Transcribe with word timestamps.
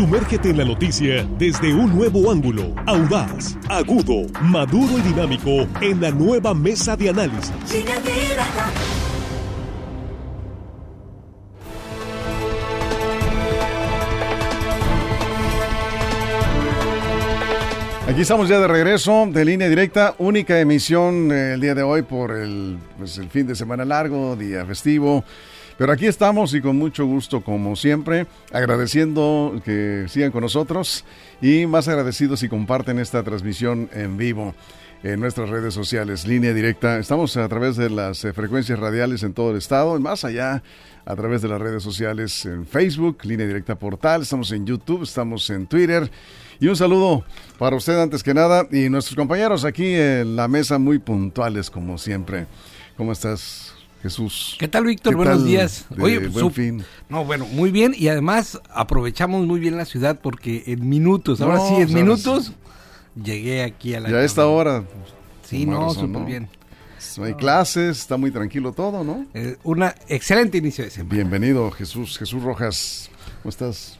Sumérgete 0.00 0.48
en 0.48 0.56
la 0.56 0.64
noticia 0.64 1.28
desde 1.38 1.74
un 1.74 1.94
nuevo 1.94 2.30
ángulo, 2.30 2.74
audaz, 2.86 3.54
agudo, 3.68 4.26
maduro 4.40 4.96
y 4.96 5.02
dinámico 5.02 5.68
en 5.82 6.00
la 6.00 6.10
nueva 6.10 6.54
mesa 6.54 6.96
de 6.96 7.10
análisis. 7.10 7.52
Aquí 18.08 18.22
estamos 18.22 18.48
ya 18.48 18.58
de 18.58 18.68
regreso 18.68 19.28
de 19.30 19.44
línea 19.44 19.68
directa, 19.68 20.14
única 20.16 20.58
emisión 20.58 21.30
eh, 21.30 21.52
el 21.52 21.60
día 21.60 21.74
de 21.74 21.82
hoy 21.82 22.00
por 22.00 22.30
el, 22.30 22.78
pues, 22.96 23.18
el 23.18 23.28
fin 23.28 23.46
de 23.46 23.54
semana 23.54 23.84
largo, 23.84 24.34
día 24.34 24.64
festivo. 24.64 25.24
Pero 25.80 25.94
aquí 25.94 26.04
estamos 26.04 26.52
y 26.52 26.60
con 26.60 26.76
mucho 26.76 27.06
gusto, 27.06 27.40
como 27.40 27.74
siempre, 27.74 28.26
agradeciendo 28.52 29.62
que 29.64 30.04
sigan 30.10 30.30
con 30.30 30.42
nosotros 30.42 31.06
y 31.40 31.64
más 31.64 31.88
agradecidos 31.88 32.40
si 32.40 32.50
comparten 32.50 32.98
esta 32.98 33.22
transmisión 33.22 33.88
en 33.94 34.18
vivo 34.18 34.54
en 35.02 35.20
nuestras 35.20 35.48
redes 35.48 35.72
sociales, 35.72 36.26
línea 36.26 36.52
directa. 36.52 36.98
Estamos 36.98 37.34
a 37.38 37.48
través 37.48 37.76
de 37.76 37.88
las 37.88 38.22
eh, 38.26 38.34
frecuencias 38.34 38.78
radiales 38.78 39.22
en 39.22 39.32
todo 39.32 39.52
el 39.52 39.56
estado, 39.56 39.96
y 39.96 40.00
más 40.00 40.22
allá 40.26 40.62
a 41.06 41.16
través 41.16 41.40
de 41.40 41.48
las 41.48 41.58
redes 41.58 41.82
sociales 41.82 42.44
en 42.44 42.66
Facebook, 42.66 43.24
línea 43.24 43.46
directa 43.46 43.74
portal, 43.74 44.20
estamos 44.20 44.52
en 44.52 44.66
YouTube, 44.66 45.04
estamos 45.04 45.48
en 45.48 45.66
Twitter. 45.66 46.10
Y 46.60 46.68
un 46.68 46.76
saludo 46.76 47.24
para 47.58 47.76
usted 47.76 47.98
antes 47.98 48.22
que 48.22 48.34
nada 48.34 48.68
y 48.70 48.90
nuestros 48.90 49.16
compañeros 49.16 49.64
aquí 49.64 49.94
en 49.94 50.36
la 50.36 50.46
mesa 50.46 50.78
muy 50.78 50.98
puntuales 50.98 51.70
como 51.70 51.96
siempre. 51.96 52.46
¿Cómo 52.98 53.12
estás, 53.12 53.79
Jesús? 54.02 54.56
¿Qué 54.58 54.66
tal, 54.68 54.84
Víctor? 54.84 55.12
¿Qué 55.12 55.16
Buenos 55.16 55.38
tal 55.38 55.46
días. 55.46 55.86
de 55.90 56.02
Oye, 56.02 56.18
buen 56.28 56.32
su- 56.46 56.50
fin? 56.50 56.82
No, 57.08 57.24
bueno, 57.24 57.46
muy 57.46 57.70
bien 57.70 57.94
y 57.96 58.08
además 58.08 58.60
aprovechamos 58.70 59.46
muy 59.46 59.60
bien 59.60 59.76
la 59.76 59.84
ciudad 59.84 60.18
porque 60.22 60.64
en 60.66 60.88
minutos, 60.88 61.40
ahora 61.40 61.60
sí, 61.60 61.74
en 61.74 61.92
minutos 61.92 62.52
llegué 63.22 63.62
aquí 63.62 63.94
a 63.94 64.00
la 64.00 64.08
Ya 64.10 64.16
a 64.16 64.24
esta 64.24 64.46
hora. 64.46 64.84
Sí, 65.44 65.66
no, 65.66 65.90
súper 65.90 66.08
¿no? 66.08 66.24
bien. 66.24 66.48
No 67.18 67.24
hay 67.24 67.34
clases, 67.34 67.98
está 67.98 68.16
muy 68.16 68.30
tranquilo 68.30 68.72
todo, 68.72 69.02
¿no? 69.04 69.26
Eh, 69.34 69.56
una 69.64 69.94
excelente 70.08 70.58
inicio 70.58 70.84
de 70.84 70.90
semana. 70.90 71.14
Bienvenido, 71.14 71.70
Jesús. 71.70 72.18
Jesús 72.18 72.42
Rojas, 72.42 73.10
¿cómo 73.42 73.50
estás? 73.50 73.98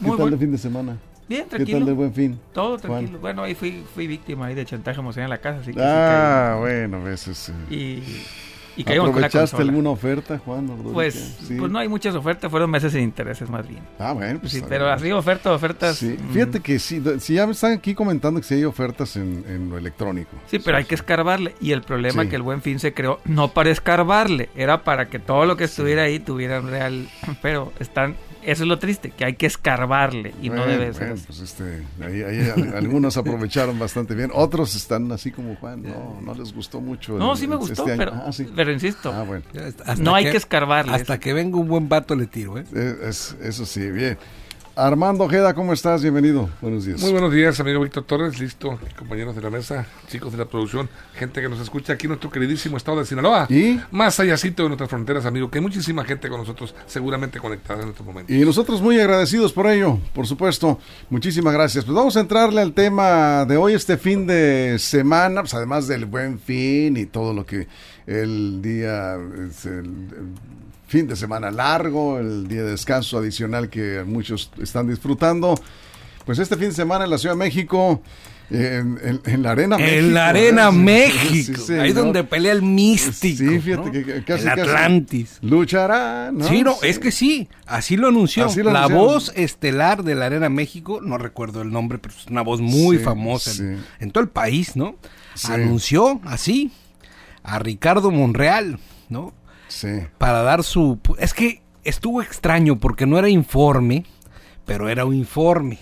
¿Qué 0.00 0.06
Muy 0.06 0.16
tal 0.16 0.28
buen- 0.28 0.32
de 0.34 0.38
fin 0.38 0.52
de 0.52 0.58
semana? 0.58 0.98
Bien, 1.28 1.44
¿Qué 1.44 1.50
tranquilo. 1.56 1.78
tal 1.78 1.86
de 1.86 1.92
buen 1.92 2.14
fin? 2.14 2.38
Todo 2.52 2.78
Juan? 2.78 2.80
tranquilo. 2.80 3.18
Bueno, 3.20 3.42
ahí 3.42 3.54
fui, 3.54 3.84
fui 3.94 4.06
víctima 4.06 4.46
ahí 4.46 4.54
de 4.54 4.64
chantaje 4.64 5.00
emocional 5.00 5.26
en 5.26 5.30
la 5.30 5.40
casa, 5.40 5.60
así 5.60 5.72
que 5.72 5.80
Ah, 5.82 6.56
bueno, 6.60 6.98
a 6.98 7.00
veces. 7.00 7.48
eh, 7.48 7.52
sí. 7.68 7.74
Y, 7.74 8.22
y 8.76 8.84
caímos 8.84 9.10
con 9.10 9.20
la 9.20 9.26
¿Aprovechaste 9.26 9.62
alguna 9.62 9.90
oferta, 9.90 10.38
Juan? 10.38 10.68
Ordóñez? 10.70 10.92
Pues, 10.92 11.14
Sí. 11.46 11.56
pues 11.58 11.70
no 11.70 11.78
hay 11.78 11.88
muchas 11.88 12.14
ofertas, 12.14 12.50
fueron 12.50 12.70
meses 12.70 12.92
sin 12.92 13.02
intereses 13.02 13.48
más 13.50 13.66
bien. 13.68 13.80
Ah, 13.98 14.12
bueno. 14.12 14.40
Pues 14.40 14.52
Sí, 14.52 14.62
pero 14.68 14.90
así 14.90 15.10
ofertas, 15.12 15.52
ofertas. 15.52 15.96
Sí, 15.96 16.16
mm, 16.18 16.32
fíjate 16.32 16.60
que 16.60 16.78
sí, 16.78 17.02
sí, 17.18 17.34
ya 17.34 17.46
me 17.46 17.52
están 17.52 17.72
aquí 17.72 17.94
comentando 17.94 18.40
que 18.40 18.46
sí 18.46 18.54
hay 18.54 18.64
ofertas 18.64 19.16
en, 19.16 19.44
en 19.48 19.68
lo 19.68 19.78
electrónico. 19.78 20.30
Sí, 20.46 20.58
pero 20.58 20.76
hay 20.76 20.84
que 20.84 20.94
escarbarle. 20.94 21.54
Y 21.60 21.72
el 21.72 21.82
problema 21.82 22.22
es 22.22 22.28
que 22.30 22.36
el 22.36 22.42
buen 22.42 22.62
fin 22.62 22.78
se 22.78 22.94
creó 22.94 23.20
no 23.24 23.48
para 23.48 23.70
escarbarle, 23.70 24.48
era 24.56 24.84
para 24.84 25.06
que 25.08 25.18
todo 25.18 25.44
lo 25.46 25.56
que 25.56 25.64
estuviera 25.64 26.02
ahí 26.02 26.18
tuviera 26.18 26.60
un 26.60 26.70
real. 26.70 27.08
Pero 27.42 27.72
están. 27.78 28.16
Eso 28.44 28.64
es 28.64 28.68
lo 28.68 28.78
triste, 28.78 29.10
que 29.10 29.24
hay 29.24 29.34
que 29.34 29.46
escarbarle 29.46 30.34
y 30.42 30.50
no 30.50 30.66
debe 30.66 30.92
ser. 30.92 31.14
pues 31.26 31.40
este, 31.40 31.82
ahí, 32.04 32.22
ahí 32.22 32.50
al- 32.50 32.76
algunos 32.76 33.16
aprovecharon 33.16 33.78
bastante 33.78 34.14
bien, 34.14 34.30
otros 34.34 34.74
están 34.74 35.10
así 35.12 35.30
como 35.30 35.54
Juan, 35.56 35.82
no, 35.82 36.20
no 36.20 36.34
les 36.34 36.52
gustó 36.52 36.80
mucho. 36.80 37.18
No, 37.18 37.32
el- 37.32 37.38
sí 37.38 37.46
me 37.46 37.54
este 37.54 37.68
gustó, 37.68 37.84
año. 37.84 37.94
pero, 37.96 38.12
Ah, 38.14 38.32
sí. 38.32 38.46
pero 38.54 38.72
insisto, 38.72 39.12
Ah, 39.12 39.22
bueno, 39.22 39.44
no 39.98 40.14
hay 40.14 40.24
que 40.30 40.36
escarbarle. 40.36 40.92
Hasta 40.94 41.18
que 41.20 41.32
venga 41.32 41.56
un 41.56 41.68
buen 41.68 41.88
vato 41.88 42.14
le 42.16 42.26
tiro, 42.26 42.58
¿eh? 42.58 42.64
Eh, 42.74 42.96
es- 43.08 43.36
eso 43.42 43.64
sí, 43.64 43.88
bien. 43.90 44.18
Armando 44.74 45.24
Ojeda, 45.24 45.52
¿cómo 45.52 45.74
estás? 45.74 46.00
Bienvenido, 46.00 46.48
buenos 46.62 46.86
días. 46.86 47.00
Muy 47.02 47.12
buenos 47.12 47.30
días, 47.30 47.60
amigo 47.60 47.80
Víctor 47.80 48.04
Torres, 48.04 48.40
listo, 48.40 48.78
compañeros 48.96 49.36
de 49.36 49.42
la 49.42 49.50
mesa, 49.50 49.86
chicos 50.08 50.32
de 50.32 50.38
la 50.38 50.46
producción, 50.46 50.88
gente 51.14 51.42
que 51.42 51.48
nos 51.48 51.60
escucha 51.60 51.92
aquí 51.92 52.06
en 52.06 52.10
nuestro 52.10 52.30
queridísimo 52.30 52.78
estado 52.78 53.00
de 53.00 53.04
Sinaloa. 53.04 53.46
¿Y? 53.50 53.78
Más 53.90 54.18
allácito 54.18 54.62
de 54.62 54.70
nuestras 54.70 54.88
fronteras, 54.88 55.26
amigo, 55.26 55.50
que 55.50 55.58
hay 55.58 55.62
muchísima 55.62 56.04
gente 56.06 56.30
con 56.30 56.40
nosotros 56.40 56.74
seguramente 56.86 57.38
conectada 57.38 57.82
en 57.82 57.90
este 57.90 58.02
momento. 58.02 58.32
Y 58.32 58.38
nosotros 58.46 58.80
muy 58.80 58.98
agradecidos 58.98 59.52
por 59.52 59.66
ello, 59.66 59.98
por 60.14 60.26
supuesto. 60.26 60.78
Muchísimas 61.10 61.52
gracias. 61.52 61.84
Pues 61.84 61.94
vamos 61.94 62.16
a 62.16 62.20
entrarle 62.20 62.62
al 62.62 62.72
tema 62.72 63.44
de 63.44 63.58
hoy, 63.58 63.74
este 63.74 63.98
fin 63.98 64.26
de 64.26 64.76
semana, 64.78 65.42
pues 65.42 65.52
además 65.52 65.86
del 65.86 66.06
buen 66.06 66.38
fin 66.38 66.96
y 66.96 67.04
todo 67.04 67.34
lo 67.34 67.44
que 67.44 67.68
el 68.06 68.62
día, 68.62 69.16
es 69.48 69.66
el, 69.66 69.84
el 69.84 70.61
fin 70.92 71.06
de 71.06 71.16
semana 71.16 71.50
largo, 71.50 72.18
el 72.18 72.46
día 72.48 72.62
de 72.64 72.72
descanso 72.72 73.16
adicional 73.16 73.70
que 73.70 74.04
muchos 74.06 74.50
están 74.60 74.88
disfrutando. 74.88 75.54
Pues 76.26 76.38
este 76.38 76.54
fin 76.58 76.68
de 76.68 76.74
semana 76.74 77.04
en 77.04 77.10
la 77.10 77.16
Ciudad 77.16 77.34
de 77.34 77.38
México, 77.38 78.02
en, 78.50 78.98
en- 79.02 79.20
en 79.24 79.42
la 79.42 79.52
Arena 79.52 79.78
México. 79.78 79.96
En 79.98 80.12
la 80.14 80.28
Arena 80.28 80.70
México, 80.70 81.58
sí, 81.66 81.72
ahí 81.72 81.88
señor. 81.88 81.94
donde 81.94 82.24
pelea 82.24 82.52
el 82.52 82.60
místico. 82.60 83.38
Sí, 83.38 83.58
fíjate 83.60 83.86
¿no? 83.86 83.90
que- 83.90 84.04
casi, 84.04 84.42
el 84.42 84.48
casi 84.50 84.60
Atlantis. 84.60 85.38
Luchará, 85.40 86.30
¿no? 86.30 86.46
Sí, 86.46 86.62
no, 86.62 86.72
Sí. 86.74 86.88
es 86.88 86.98
que 86.98 87.10
sí, 87.10 87.48
así 87.66 87.96
lo 87.96 88.08
anunció. 88.08 88.44
Así 88.44 88.62
lo 88.62 88.70
la 88.70 88.80
anunciaron. 88.84 89.06
voz 89.06 89.32
estelar 89.34 90.02
de 90.04 90.14
la 90.14 90.26
Arena 90.26 90.50
México, 90.50 91.00
no 91.02 91.16
recuerdo 91.16 91.62
el 91.62 91.70
nombre, 91.70 91.96
pero 91.98 92.12
es 92.14 92.26
una 92.26 92.42
voz 92.42 92.60
muy 92.60 92.98
famosa 92.98 93.50
en, 93.98 94.10
todo 94.10 94.22
el 94.22 94.28
país, 94.28 94.76
¿no? 94.76 94.96
Anunció 95.48 96.20
así 96.24 96.70
a 97.42 97.58
Ricardo 97.58 98.10
Monreal, 98.10 98.78
¿no? 99.08 99.32
Sí. 99.72 99.88
Para 100.18 100.42
dar 100.42 100.62
su... 100.62 100.98
Es 101.18 101.32
que 101.34 101.62
estuvo 101.84 102.20
extraño 102.22 102.78
porque 102.78 103.06
no 103.06 103.18
era 103.18 103.28
informe, 103.28 104.04
pero 104.66 104.88
era 104.88 105.04
un 105.04 105.14
informe. 105.14 105.78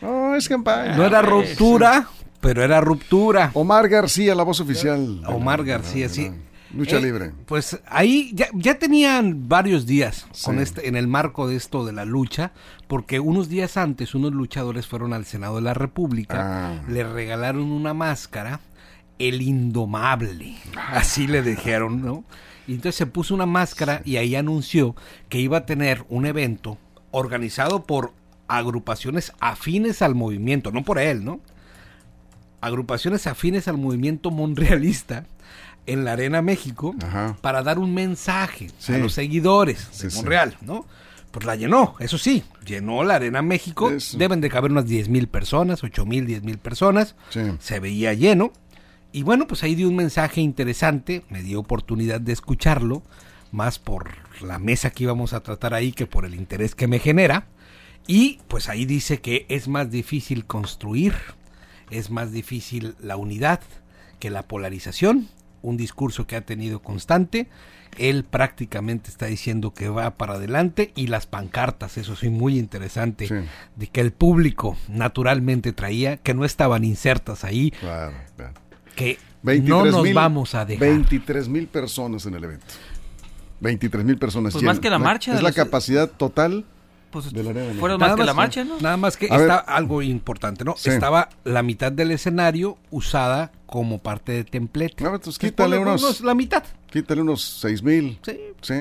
No, 0.00 0.34
es 0.34 0.48
campaña. 0.48 0.96
No 0.96 1.04
era 1.04 1.22
ruptura, 1.22 2.08
pero 2.40 2.62
era 2.62 2.80
ruptura. 2.80 3.50
Omar 3.54 3.88
García, 3.88 4.34
la 4.34 4.42
voz 4.42 4.60
oficial. 4.60 5.22
Omar 5.26 5.64
García, 5.64 6.08
sí. 6.08 6.30
Lucha 6.74 6.96
Eh, 6.96 7.02
libre. 7.02 7.32
Pues 7.46 7.78
ahí 7.86 8.30
ya, 8.34 8.48
ya 8.54 8.78
tenían 8.78 9.46
varios 9.48 9.84
días 9.86 10.26
con 10.42 10.58
este, 10.58 10.88
en 10.88 10.96
el 10.96 11.06
marco 11.06 11.46
de 11.46 11.56
esto 11.56 11.84
de 11.84 11.92
la 11.92 12.06
lucha, 12.06 12.52
porque 12.88 13.20
unos 13.20 13.48
días 13.50 13.76
antes 13.76 14.14
unos 14.14 14.32
luchadores 14.32 14.86
fueron 14.86 15.12
al 15.12 15.26
Senado 15.26 15.56
de 15.56 15.62
la 15.62 15.74
República, 15.74 16.38
Ah. 16.72 16.82
le 16.88 17.04
regalaron 17.04 17.70
una 17.70 17.92
máscara, 17.92 18.60
el 19.18 19.42
indomable, 19.42 20.56
así 20.92 21.26
le 21.26 21.42
dijeron, 21.42 22.00
¿no? 22.02 22.24
Y 22.66 22.72
entonces 22.74 22.94
se 22.96 23.06
puso 23.06 23.34
una 23.34 23.46
máscara 23.46 24.02
y 24.04 24.16
ahí 24.16 24.34
anunció 24.36 24.94
que 25.28 25.38
iba 25.40 25.58
a 25.58 25.66
tener 25.66 26.04
un 26.08 26.26
evento 26.26 26.78
organizado 27.10 27.84
por 27.84 28.12
agrupaciones 28.48 29.32
afines 29.40 30.02
al 30.02 30.14
movimiento, 30.14 30.70
no 30.72 30.82
por 30.84 30.98
él, 30.98 31.24
¿no? 31.24 31.40
agrupaciones 32.60 33.26
afines 33.26 33.66
al 33.68 33.76
movimiento 33.76 34.30
monrealista 34.30 35.24
en 35.86 36.04
la 36.04 36.12
Arena 36.12 36.42
México 36.42 36.94
Ajá. 37.02 37.36
para 37.40 37.62
dar 37.62 37.78
un 37.80 37.92
mensaje 37.92 38.70
Sí. 38.78 38.92
a 38.94 38.98
los 38.98 39.14
seguidores 39.14 39.88
Sí, 39.90 40.04
de 40.04 40.10
sí. 40.10 40.16
Monreal, 40.16 40.56
¿no? 40.60 40.86
Pues 41.32 41.44
la 41.46 41.56
llenó, 41.56 41.94
eso 41.98 42.18
sí, 42.18 42.44
llenó 42.64 43.02
la 43.04 43.14
Arena 43.16 43.42
México, 43.42 43.90
Eso. 43.90 44.16
deben 44.18 44.40
de 44.40 44.48
caber 44.50 44.70
unas 44.70 44.86
10 44.86 45.08
mil 45.08 45.26
personas, 45.28 45.82
8 45.82 46.04
mil, 46.06 46.26
10 46.26 46.42
mil 46.44 46.58
personas, 46.58 47.16
se 47.58 47.80
veía 47.80 48.12
lleno, 48.12 48.52
y 49.12 49.22
bueno, 49.22 49.46
pues 49.46 49.62
ahí 49.62 49.74
dio 49.74 49.88
un 49.88 49.96
mensaje 49.96 50.40
interesante, 50.40 51.24
me 51.28 51.42
dio 51.42 51.60
oportunidad 51.60 52.20
de 52.20 52.32
escucharlo, 52.32 53.02
más 53.50 53.78
por 53.78 54.10
la 54.40 54.58
mesa 54.58 54.90
que 54.90 55.04
íbamos 55.04 55.32
a 55.32 55.42
tratar 55.42 55.74
ahí 55.74 55.92
que 55.92 56.06
por 56.06 56.24
el 56.24 56.34
interés 56.34 56.74
que 56.74 56.86
me 56.88 56.98
genera, 56.98 57.46
y 58.06 58.40
pues 58.48 58.68
ahí 58.68 58.84
dice 58.86 59.20
que 59.20 59.46
es 59.48 59.68
más 59.68 59.90
difícil 59.90 60.46
construir, 60.46 61.14
es 61.90 62.10
más 62.10 62.32
difícil 62.32 62.94
la 63.00 63.16
unidad 63.16 63.60
que 64.18 64.30
la 64.30 64.42
polarización, 64.48 65.28
un 65.60 65.76
discurso 65.76 66.26
que 66.26 66.34
ha 66.36 66.40
tenido 66.40 66.80
constante. 66.82 67.48
Él 67.98 68.24
prácticamente 68.24 69.10
está 69.10 69.26
diciendo 69.26 69.74
que 69.74 69.88
va 69.90 70.12
para 70.14 70.34
adelante 70.34 70.92
y 70.96 71.08
las 71.08 71.26
pancartas, 71.26 71.98
eso 71.98 72.16
sí, 72.16 72.30
muy 72.30 72.58
interesante, 72.58 73.28
Sí. 73.28 73.34
de 73.76 73.86
que 73.88 74.00
el 74.00 74.12
público 74.12 74.76
naturalmente 74.88 75.72
traía, 75.72 76.16
que 76.16 76.32
no 76.34 76.44
estaban 76.46 76.84
insertas 76.84 77.44
ahí, 77.44 77.70
Claro, 77.72 78.14
claro. 78.36 78.54
Que 78.94 79.18
23 79.42 79.68
no 79.68 79.90
nos 79.98 80.02
mil- 80.04 80.14
vamos 80.14 80.54
a 80.54 80.64
dejar. 80.64 80.88
23 80.88 81.48
mil 81.48 81.66
personas 81.66 82.24
en 82.26 82.34
el 82.34 82.44
evento. 82.44 82.66
23 83.60 84.04
mil 84.04 84.18
personas. 84.18 84.52
Pues 84.52 84.64
más 84.64 84.80
que 84.80 84.90
la 84.90 84.98
marcha 84.98 85.32
Es 85.34 85.42
la 85.42 85.48
los- 85.48 85.56
capacidad 85.56 86.10
total. 86.10 86.64
Pues, 87.10 87.30
de 87.30 87.42
la 87.42 87.50
Arena 87.50 87.74
fueron 87.78 88.00
Nada 88.00 88.12
más 88.12 88.16
que 88.18 88.24
la 88.24 88.32
marcha, 88.32 88.64
¿no? 88.64 88.80
Nada 88.80 88.96
más 88.96 89.18
que 89.18 89.26
A 89.26 89.36
está 89.36 89.56
ver. 89.56 89.64
algo 89.66 90.00
importante, 90.00 90.64
¿no? 90.64 90.74
Sí. 90.78 90.88
Estaba 90.88 91.28
la 91.44 91.62
mitad 91.62 91.92
del 91.92 92.10
escenario 92.10 92.78
usada 92.90 93.52
como 93.66 93.98
parte 93.98 94.32
de 94.32 94.44
templete. 94.44 95.04
Pues 95.04 95.12
Entonces, 95.16 95.38
quítale 95.38 95.76
ponle 95.76 95.92
unos- 95.92 96.22
La 96.22 96.34
mitad. 96.34 96.64
Quítale 96.90 97.20
unos 97.20 97.42
6 97.60 97.82
mil. 97.82 98.18
Sí. 98.22 98.38
Sí. 98.62 98.74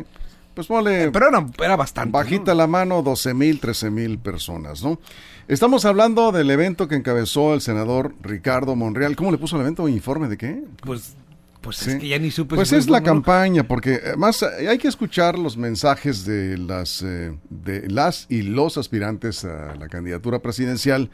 Pues 0.67 0.67
ponle 0.67 1.09
Pero 1.11 1.27
era, 1.29 1.45
era 1.63 1.75
bastante. 1.75 2.11
bajita 2.11 2.51
¿no? 2.51 2.57
la 2.59 2.67
mano 2.67 3.01
12 3.01 3.33
mil, 3.33 3.59
13 3.59 3.89
mil 3.89 4.19
personas, 4.19 4.83
¿no? 4.83 4.99
Estamos 5.47 5.85
hablando 5.85 6.31
del 6.31 6.49
evento 6.51 6.87
que 6.87 6.95
encabezó 6.95 7.53
el 7.53 7.61
senador 7.61 8.13
Ricardo 8.21 8.75
Monreal. 8.75 9.15
¿Cómo 9.15 9.31
le 9.31 9.37
puso 9.37 9.55
el 9.55 9.63
evento? 9.63 9.87
¿Informe 9.87 10.27
de 10.27 10.37
qué? 10.37 10.63
Pues 10.83 11.15
Pues 11.61 11.77
Sí. 11.77 11.91
es 11.91 11.95
que 11.97 12.07
ya 12.07 12.17
ni 12.19 12.31
supe. 12.31 12.55
Pues 12.55 12.69
si 12.69 12.75
es 12.75 12.89
la 12.89 13.01
campaña, 13.03 13.67
porque 13.67 13.99
además 14.03 14.41
eh, 14.43 14.67
hay 14.67 14.77
que 14.79 14.87
escuchar 14.87 15.37
los 15.37 15.57
mensajes 15.57 16.25
de 16.25 16.57
las, 16.57 17.01
eh, 17.03 17.37
de 17.49 17.87
las 17.89 18.25
y 18.29 18.41
los 18.43 18.77
aspirantes 18.77 19.45
a 19.45 19.75
la 19.75 19.87
candidatura 19.87 20.39
presidencial 20.39 21.09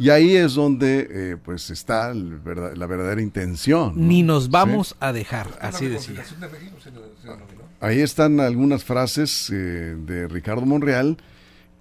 y 0.00 0.10
ahí 0.10 0.34
es 0.34 0.54
donde 0.54 1.06
eh, 1.10 1.36
pues 1.44 1.70
está 1.70 2.10
el 2.10 2.38
verda- 2.40 2.74
la 2.74 2.86
verdadera 2.86 3.20
intención. 3.22 3.92
¿no? 3.94 4.06
Ni 4.06 4.22
nos 4.22 4.44
Sí. 4.44 4.50
vamos 4.50 4.96
a 4.98 5.12
dejar, 5.12 5.46
así 5.60 5.84
La 5.84 5.90
decía. 5.92 6.14
reconciliación 6.22 6.40
de 6.40 6.48
México 6.48 6.76
se 6.82 6.90
lo- 6.90 7.02
se 7.20 7.26
lo 7.26 7.36
nominó. 7.36 7.60
Ahí 7.80 8.00
están 8.00 8.40
algunas 8.40 8.82
frases 8.84 9.48
eh, 9.50 9.96
de 10.06 10.26
Ricardo 10.28 10.66
Monreal 10.66 11.16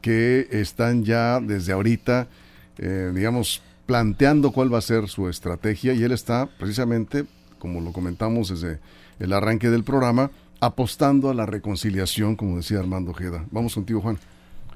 que 0.01 0.47
están 0.51 1.03
ya 1.03 1.39
desde 1.39 1.73
ahorita, 1.73 2.27
eh, 2.77 3.11
digamos, 3.13 3.61
planteando 3.85 4.51
cuál 4.51 4.73
va 4.73 4.77
a 4.77 4.81
ser 4.81 5.07
su 5.09 5.27
estrategia 5.27 5.93
y 5.93 6.03
él 6.03 6.11
está 6.11 6.47
precisamente, 6.59 7.25
como 7.57 7.81
lo 7.81 7.91
comentamos 7.91 8.49
desde 8.49 8.79
el 9.19 9.33
arranque 9.33 9.69
del 9.69 9.83
programa, 9.83 10.31
apostando 10.61 11.29
a 11.29 11.33
la 11.33 11.45
reconciliación, 11.45 12.35
como 12.35 12.57
decía 12.57 12.79
Armando 12.79 13.11
Ojeda. 13.11 13.45
Vamos 13.51 13.73
contigo, 13.75 13.99
Juan. 14.01 14.17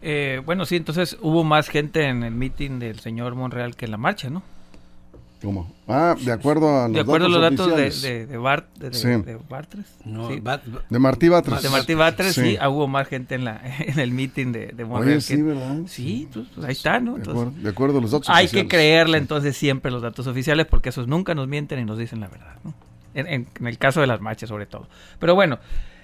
Eh, 0.06 0.42
bueno, 0.46 0.66
sí, 0.66 0.76
entonces 0.76 1.18
hubo 1.22 1.44
más 1.46 1.70
gente 1.70 2.04
en 2.04 2.24
el 2.24 2.34
meeting 2.34 2.78
del 2.80 3.00
señor 3.00 3.36
Monreal 3.36 3.76
que 3.78 3.86
en 3.86 3.92
la 3.92 3.98
marcha, 3.98 4.30
¿no? 4.30 4.44
¿Cómo? 5.42 5.74
Ah, 5.88 6.16
de 6.20 6.32
acuerdo 6.32 6.70
a 6.84 6.88
los 6.88 6.94
de 6.94 7.00
acuerdo 7.02 7.26
a 7.28 7.30
los 7.30 7.42
datos 7.42 7.76
de, 7.76 7.90
de, 8.10 8.26
de, 8.28 8.38
Bart, 8.38 8.66
de, 8.78 8.90
de- 8.92 8.96
Sí. 8.96 9.08
de 9.10 9.38
Bartres. 9.50 9.86
No, 10.06 10.30
sí. 10.30 10.40
va- 10.40 10.62
De 10.90 11.00
Martí 11.00 11.28
Batres. 11.28 11.62
De 11.62 11.70
Martí 11.70 11.94
Batres, 11.96 12.34
sí. 12.36 12.42
Sí. 12.42 12.58
ah, 12.62 12.70
hubo 12.70 12.88
más 12.88 13.08
gente 13.10 13.36
en, 13.36 13.44
la, 13.46 13.62
en 13.80 14.00
el 14.00 14.12
meeting 14.12 14.52
de, 14.54 14.68
de 14.68 14.86
Monreal. 14.86 15.18
Oye, 15.18 15.22
sí, 15.22 15.36
que- 15.36 15.44
¿verdad? 15.44 15.78
Sí, 15.88 16.30
pues, 16.34 16.46
pues, 16.56 16.66
ahí 16.66 16.72
está, 16.72 17.00
¿no? 17.02 17.14
De 17.14 17.18
Entonces, 17.20 17.42
acuerdo, 17.48 17.62
de 17.64 17.70
acuerdo 17.70 17.98
a 17.98 18.02
los 18.02 18.12
datos 18.12 18.30
hay 18.30 18.46
que 18.46 18.60
oficiales. 18.62 18.70
creerle 18.70 19.18
entonces 19.18 19.58
siempre 19.58 19.92
los 19.92 20.02
datos 20.02 20.28
oficiales 20.28 20.66
porque 20.66 20.90
esos 20.90 21.08
nunca 21.08 21.36
nos 21.36 21.48
mienten 21.50 21.80
y 21.80 21.86
nos 21.86 21.98
dicen 21.98 22.22
la 22.22 22.28
verdad, 22.30 22.56
¿no? 22.64 22.74
En, 23.14 23.28
en- 23.28 23.48
en 23.60 23.68
el 23.68 23.78
caso 23.78 24.00
de 24.00 24.08
las 24.08 24.22
marchas 24.22 24.48
sobre 24.50 24.66
todo. 24.66 24.88
Pero 25.20 25.36
bueno, 25.36 25.60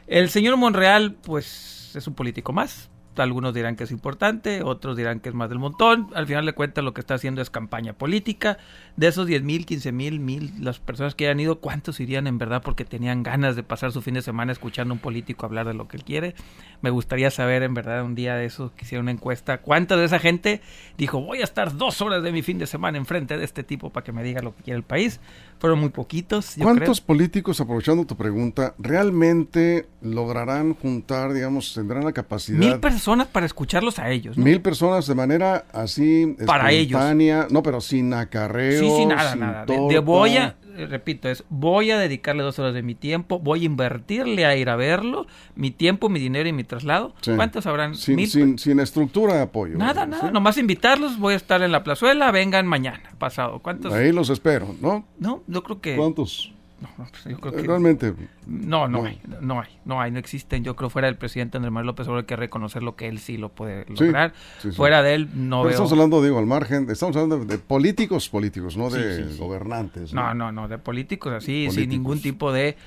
el 0.08 0.30
señor 0.30 0.58
Monreal 0.58 1.14
pues 1.14 1.92
es 1.96 2.06
un 2.08 2.14
político 2.14 2.52
más. 2.52 2.90
Algunos 3.24 3.54
dirán 3.54 3.76
que 3.76 3.84
es 3.84 3.92
importante, 3.92 4.64
otros 4.64 4.98
dirán 4.98 5.20
que 5.20 5.30
es 5.30 5.36
más 5.36 5.50
del 5.50 5.60
montón. 5.60 6.08
Al 6.14 6.28
final 6.28 6.46
de 6.46 6.54
cuentas 6.54 6.84
lo 6.84 6.94
que 6.94 7.02
está 7.02 7.16
haciendo 7.16 7.42
es 7.42 7.50
campaña 7.50 7.94
política. 7.94 8.58
De 8.96 9.08
esos 9.08 9.28
10 9.28 9.44
mil, 9.44 9.66
15 9.66 9.92
mil, 9.92 10.20
mil, 10.20 10.54
las 10.60 10.80
personas 10.80 11.16
que 11.16 11.26
hayan 11.26 11.40
ido, 11.40 11.60
¿cuántos 11.60 12.00
irían 12.00 12.28
en 12.28 12.38
verdad 12.38 12.62
porque 12.64 12.86
tenían 12.86 13.24
ganas 13.24 13.56
de 13.56 13.64
pasar 13.64 13.92
su 13.92 14.02
fin 14.02 14.14
de 14.14 14.22
semana 14.22 14.52
escuchando 14.52 14.94
a 14.94 14.96
un 14.96 15.00
político 15.00 15.46
hablar 15.46 15.68
de 15.68 15.74
lo 15.74 15.88
que 15.88 15.98
él 15.98 16.04
quiere? 16.04 16.36
Me 16.82 16.90
gustaría 16.90 17.32
saber 17.32 17.64
en 17.64 17.74
verdad 17.74 18.04
un 18.04 18.16
día 18.16 18.36
de 18.36 18.46
eso, 18.46 18.74
que 18.76 18.86
hiciera 18.86 19.02
una 19.02 19.12
encuesta, 19.12 19.60
cuánta 19.60 19.98
de 19.98 20.06
esa 20.06 20.20
gente 20.20 20.62
dijo 20.98 21.22
voy 21.22 21.42
a 21.42 21.44
estar 21.44 21.76
dos 21.76 22.02
horas 22.02 22.24
de 22.24 22.32
mi 22.32 22.42
fin 22.42 22.58
de 22.58 22.68
semana 22.68 22.98
enfrente 22.98 23.38
de 23.38 23.44
este 23.44 23.64
tipo 23.64 23.90
para 23.90 24.04
que 24.04 24.12
me 24.12 24.24
diga 24.24 24.42
lo 24.42 24.56
que 24.56 24.64
quiere 24.64 24.78
el 24.78 24.84
país. 24.84 25.20
Fueron 25.60 25.80
muy 25.80 25.90
poquitos. 25.90 26.56
yo 26.56 26.64
¿Cuántos 26.64 27.02
creo. 27.02 27.08
políticos, 27.08 27.60
aprovechando 27.60 28.06
tu 28.06 28.16
pregunta, 28.16 28.76
realmente 28.78 29.88
lograrán 30.02 30.74
juntar, 30.74 31.34
digamos, 31.34 31.74
tendrán 31.74 32.06
la 32.06 32.14
capacidad? 32.14 32.58
Mil 32.58 32.80
personas 32.80 33.09
para 33.32 33.46
escucharlos 33.46 34.00
a 34.00 34.10
ellos. 34.10 34.38
¿no? 34.38 34.44
Mil 34.44 34.62
personas 34.62 35.08
de 35.08 35.16
manera 35.16 35.66
así 35.74 36.36
Para 36.46 36.72
ellos. 36.72 36.92
espontánea, 37.00 37.48
no, 37.50 37.64
pero 37.64 37.82
sin 37.82 38.14
acarreo, 38.14 38.80
Sí, 38.80 38.90
sí, 38.90 39.06
nada, 39.06 39.32
sin 39.32 39.40
nada. 39.42 39.66
De, 39.66 40.00
voy 40.00 40.38
a, 40.38 40.56
eh, 40.78 40.86
repito, 40.86 41.30
es 41.30 41.44
voy 41.50 41.92
a 41.92 41.98
dedicarle 41.98 42.44
dos 42.44 42.58
horas 42.60 42.74
de 42.74 42.82
mi 42.82 42.96
tiempo, 42.96 43.40
voy 43.40 43.64
a 43.64 43.66
invertirle 43.66 44.46
a 44.46 44.56
ir 44.56 44.70
a 44.70 44.76
verlo, 44.76 45.28
mi 45.56 45.72
tiempo, 45.72 46.10
mi 46.10 46.20
dinero 46.20 46.48
y 46.48 46.54
mi 46.54 46.64
traslado. 46.64 47.14
Sí. 47.22 47.32
¿Cuántos 47.36 47.66
habrán? 47.66 47.96
sin, 47.96 48.16
Mil. 48.16 48.30
sin, 48.30 48.58
sin 48.60 48.80
estructura 48.80 49.34
de 49.36 49.42
apoyo. 49.42 49.78
Nada, 49.78 50.06
¿sí? 50.06 50.12
nada. 50.12 50.32
Nomás 50.32 50.58
invitarlos, 50.58 51.18
voy 51.20 51.34
a 51.34 51.38
estar 51.38 51.62
en 51.62 51.72
la 51.72 51.84
plazuela, 51.84 52.32
vengan 52.32 52.66
mañana, 52.68 53.12
pasado. 53.18 53.60
¿Cuántos? 53.60 53.94
Ahí 53.94 54.12
los 54.12 54.30
espero, 54.30 54.76
¿no? 54.82 55.06
No, 55.20 55.44
yo 55.48 55.64
creo 55.64 55.82
que. 55.82 55.96
¿Cuántos? 55.96 56.54
No, 56.82 56.88
no, 56.98 57.08
pues 57.12 57.24
yo 57.26 57.38
creo 57.40 57.54
que- 57.54 57.62
Realmente, 57.64 58.14
No, 58.48 58.88
no, 58.88 59.00
No. 59.02 59.06
hay, 59.06 59.22
no 59.42 59.60
hay, 59.62 59.70
no 59.86 60.02
hay, 60.02 60.12
no 60.12 60.20
existen. 60.20 60.64
Yo 60.64 60.76
creo 60.76 60.90
fuera 60.90 61.08
del 61.08 61.18
presidente 61.18 61.58
Andrés 61.58 61.72
Manuel 61.74 61.88
López 61.88 62.08
Obrador 62.08 62.24
hay 62.24 62.28
que 62.28 62.36
reconocer 62.38 62.84
lo 62.84 62.96
que 62.96 63.08
él 63.10 63.20
sí 63.20 63.38
lo 63.38 63.50
puede 63.50 63.86
lograr. 63.90 64.34
sí, 64.62 64.70
sí. 64.72 64.76
Fuera 64.78 65.04
de 65.04 65.14
él 65.16 65.30
no 65.34 65.58
pero 65.58 65.64
veo. 65.64 65.70
estamos 65.72 65.92
hablando, 65.92 66.24
digo, 66.24 66.40
al 66.40 66.46
margen, 66.46 66.90
estamos 66.90 67.16
hablando 67.18 67.46
de, 67.46 67.58
políticos 67.58 68.30
políticos, 68.30 68.78
no 68.78 68.90
de 68.90 69.36
gobernantes. 69.38 70.14
No, 70.14 70.34
no, 70.34 70.52
no, 70.52 70.68
de 70.68 70.78
políticos 70.78 71.34
así, 71.34 71.68
sin 71.72 71.90
ningún 71.90 72.22
tipo 72.22 72.52
de, 72.54 72.78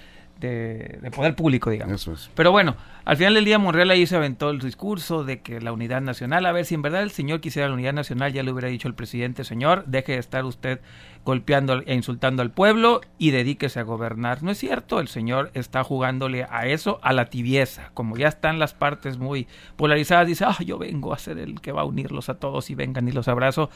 de, 0.48 0.98
de 1.00 1.10
poder 1.10 1.34
público, 1.34 1.70
digamos. 1.70 2.00
Eso 2.00 2.12
es. 2.12 2.30
Pero 2.34 2.52
bueno, 2.52 2.76
al 3.04 3.16
final 3.16 3.34
del 3.34 3.44
día 3.44 3.58
Monreal 3.58 3.90
ahí 3.90 4.06
se 4.06 4.16
aventó 4.16 4.50
el 4.50 4.60
discurso 4.60 5.24
de 5.24 5.40
que 5.40 5.60
la 5.60 5.72
unidad 5.72 6.00
nacional, 6.00 6.46
a 6.46 6.52
ver 6.52 6.64
si 6.64 6.74
en 6.74 6.82
verdad 6.82 7.02
el 7.02 7.10
señor 7.10 7.40
quisiera 7.40 7.68
la 7.68 7.74
unidad 7.74 7.92
nacional, 7.92 8.32
ya 8.32 8.42
le 8.42 8.52
hubiera 8.52 8.68
dicho 8.68 8.86
el 8.86 8.94
presidente, 8.94 9.44
señor, 9.44 9.84
deje 9.86 10.12
de 10.12 10.18
estar 10.18 10.44
usted 10.44 10.80
golpeando 11.24 11.82
e 11.86 11.94
insultando 11.94 12.42
al 12.42 12.50
pueblo 12.50 13.00
y 13.18 13.30
dedíquese 13.30 13.80
a 13.80 13.82
gobernar. 13.84 14.42
No 14.42 14.50
es 14.50 14.58
cierto, 14.58 15.00
el 15.00 15.08
señor 15.08 15.50
está 15.54 15.84
jugándole 15.84 16.46
a 16.48 16.66
eso, 16.66 17.00
a 17.02 17.12
la 17.12 17.26
tibieza. 17.26 17.90
Como 17.94 18.16
ya 18.16 18.28
están 18.28 18.58
las 18.58 18.74
partes 18.74 19.18
muy 19.18 19.46
polarizadas, 19.76 20.26
dice, 20.26 20.44
ah, 20.46 20.58
yo 20.64 20.78
vengo 20.78 21.12
a 21.12 21.18
ser 21.18 21.38
el 21.38 21.60
que 21.60 21.72
va 21.72 21.82
a 21.82 21.84
unirlos 21.84 22.28
a 22.28 22.34
todos 22.34 22.70
y 22.70 22.74
vengan 22.74 23.08
y 23.08 23.12
los 23.12 23.28
abrazo. 23.28 23.70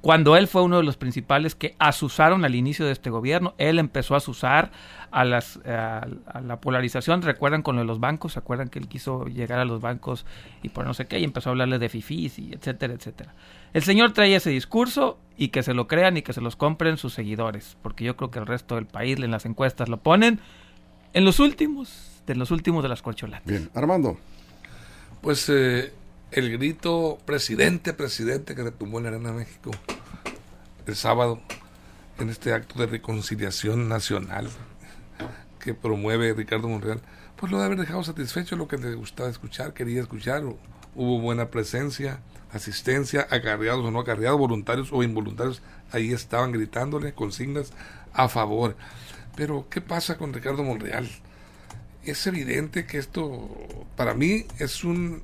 Cuando 0.00 0.36
él 0.36 0.46
fue 0.46 0.62
uno 0.62 0.76
de 0.76 0.84
los 0.84 0.96
principales 0.96 1.54
que 1.54 1.74
asusaron 1.78 2.44
al 2.44 2.54
inicio 2.54 2.86
de 2.86 2.92
este 2.92 3.10
gobierno, 3.10 3.54
él 3.58 3.78
empezó 3.80 4.14
a 4.14 4.18
asusar 4.18 4.70
a, 5.10 5.24
las, 5.24 5.58
a, 5.66 6.06
a 6.26 6.40
la 6.40 6.60
polarización. 6.60 7.22
¿Recuerdan 7.22 7.62
con 7.62 7.74
lo 7.76 7.82
de 7.82 7.86
los 7.88 7.98
bancos? 7.98 8.34
¿Se 8.34 8.38
acuerdan 8.38 8.68
que 8.68 8.78
él 8.78 8.86
quiso 8.86 9.24
llegar 9.26 9.58
a 9.58 9.64
los 9.64 9.80
bancos 9.80 10.24
y 10.62 10.68
por 10.68 10.86
no 10.86 10.94
sé 10.94 11.06
qué? 11.06 11.18
Y 11.18 11.24
empezó 11.24 11.48
a 11.48 11.52
hablarles 11.52 11.80
de 11.80 11.88
fifís 11.88 12.38
y 12.38 12.52
etcétera, 12.52 12.94
etcétera. 12.94 13.34
El 13.72 13.82
señor 13.82 14.12
trae 14.12 14.34
ese 14.36 14.50
discurso 14.50 15.18
y 15.36 15.48
que 15.48 15.62
se 15.62 15.74
lo 15.74 15.88
crean 15.88 16.16
y 16.16 16.22
que 16.22 16.32
se 16.32 16.40
los 16.40 16.54
compren 16.54 16.98
sus 16.98 17.12
seguidores, 17.12 17.76
porque 17.82 18.04
yo 18.04 18.16
creo 18.16 18.30
que 18.30 18.38
el 18.38 18.46
resto 18.46 18.76
del 18.76 18.86
país 18.86 19.18
en 19.18 19.30
las 19.30 19.44
encuestas 19.44 19.88
lo 19.88 19.96
ponen 19.98 20.40
en 21.14 21.24
los 21.24 21.40
últimos, 21.40 22.22
de 22.26 22.36
los 22.36 22.50
últimos 22.50 22.82
de 22.82 22.88
las 22.90 23.02
corcholatas. 23.02 23.46
Bien, 23.46 23.70
Armando, 23.74 24.18
Pues 25.20 25.48
eh, 25.48 25.92
el 26.30 26.52
grito 26.52 27.18
presidente, 27.24 27.92
presidente 27.92 28.54
que 28.54 28.62
retumbó 28.62 28.98
en 28.98 29.04
la 29.04 29.10
Arena 29.10 29.32
México 29.32 29.70
el 30.86 30.96
sábado 30.96 31.40
en 32.18 32.28
este 32.28 32.52
acto 32.52 32.78
de 32.78 32.86
reconciliación 32.86 33.88
nacional 33.88 34.48
que 35.60 35.74
promueve 35.74 36.32
Ricardo 36.32 36.68
Monreal, 36.68 37.00
pues 37.36 37.50
lo 37.50 37.58
de 37.58 37.64
haber 37.64 37.78
dejado 37.78 38.04
satisfecho 38.04 38.56
lo 38.56 38.68
que 38.68 38.78
le 38.78 38.94
gustaba 38.94 39.28
escuchar, 39.28 39.74
quería 39.74 40.00
escuchar, 40.00 40.44
hubo 40.94 41.20
buena 41.20 41.50
presencia, 41.50 42.20
asistencia, 42.52 43.26
acarreados 43.30 43.84
o 43.84 43.90
no 43.90 44.00
acarreados, 44.00 44.38
voluntarios 44.38 44.88
o 44.92 45.02
involuntarios, 45.02 45.62
ahí 45.90 46.12
estaban 46.12 46.52
gritándole 46.52 47.12
consignas 47.14 47.72
a 48.12 48.28
favor. 48.28 48.76
Pero, 49.34 49.66
¿qué 49.68 49.80
pasa 49.80 50.16
con 50.16 50.32
Ricardo 50.32 50.62
Monreal? 50.62 51.08
es 52.06 52.26
evidente 52.26 52.86
que 52.86 52.98
esto 52.98 53.50
para 53.96 54.14
mí 54.14 54.46
es 54.58 54.84
un 54.84 55.22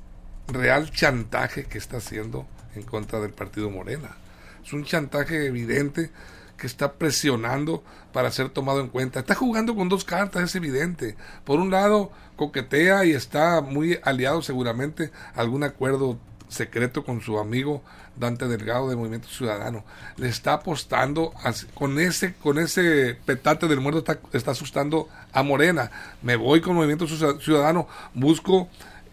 real 0.49 0.91
chantaje 0.91 1.65
que 1.65 1.79
está 1.79 1.99
haciendo 1.99 2.47
en 2.75 2.83
contra 2.83 3.21
del 3.21 3.33
partido 3.33 3.71
Morena. 3.71 4.17
Es 4.65 4.73
un 4.73 4.84
chantaje 4.84 5.46
evidente 5.46 6.11
que 6.56 6.67
está 6.67 6.93
presionando 6.93 7.82
para 8.13 8.31
ser 8.31 8.49
tomado 8.51 8.81
en 8.81 8.89
cuenta. 8.89 9.20
Está 9.20 9.34
jugando 9.34 9.75
con 9.75 9.89
dos 9.89 10.05
cartas, 10.05 10.43
es 10.44 10.55
evidente. 10.55 11.17
Por 11.44 11.58
un 11.58 11.70
lado, 11.70 12.13
coquetea 12.37 13.05
y 13.05 13.13
está 13.13 13.61
muy 13.61 13.99
aliado 14.05 14.43
seguramente 14.43 15.11
a 15.34 15.41
algún 15.41 15.65
acuerdo 15.65 16.19
secreto 16.49 17.05
con 17.05 17.20
su 17.22 17.39
amigo 17.39 17.82
Dante 18.15 18.46
Delgado 18.46 18.91
de 18.91 18.94
Movimiento 18.96 19.27
Ciudadano. 19.29 19.84
Le 20.17 20.29
está 20.29 20.53
apostando 20.53 21.32
así- 21.43 21.67
con 21.75 21.99
ese 21.99 22.34
con 22.34 22.58
ese 22.58 23.17
petate 23.25 23.67
del 23.69 23.81
muerto 23.81 24.01
está, 24.01 24.20
está 24.37 24.51
asustando 24.51 25.08
a 25.32 25.43
Morena. 25.43 25.91
Me 26.20 26.37
voy 26.37 26.61
con 26.61 26.75
Movimiento 26.77 27.06
Ciu- 27.06 27.41
Ciudadano, 27.41 27.89
busco 28.13 28.69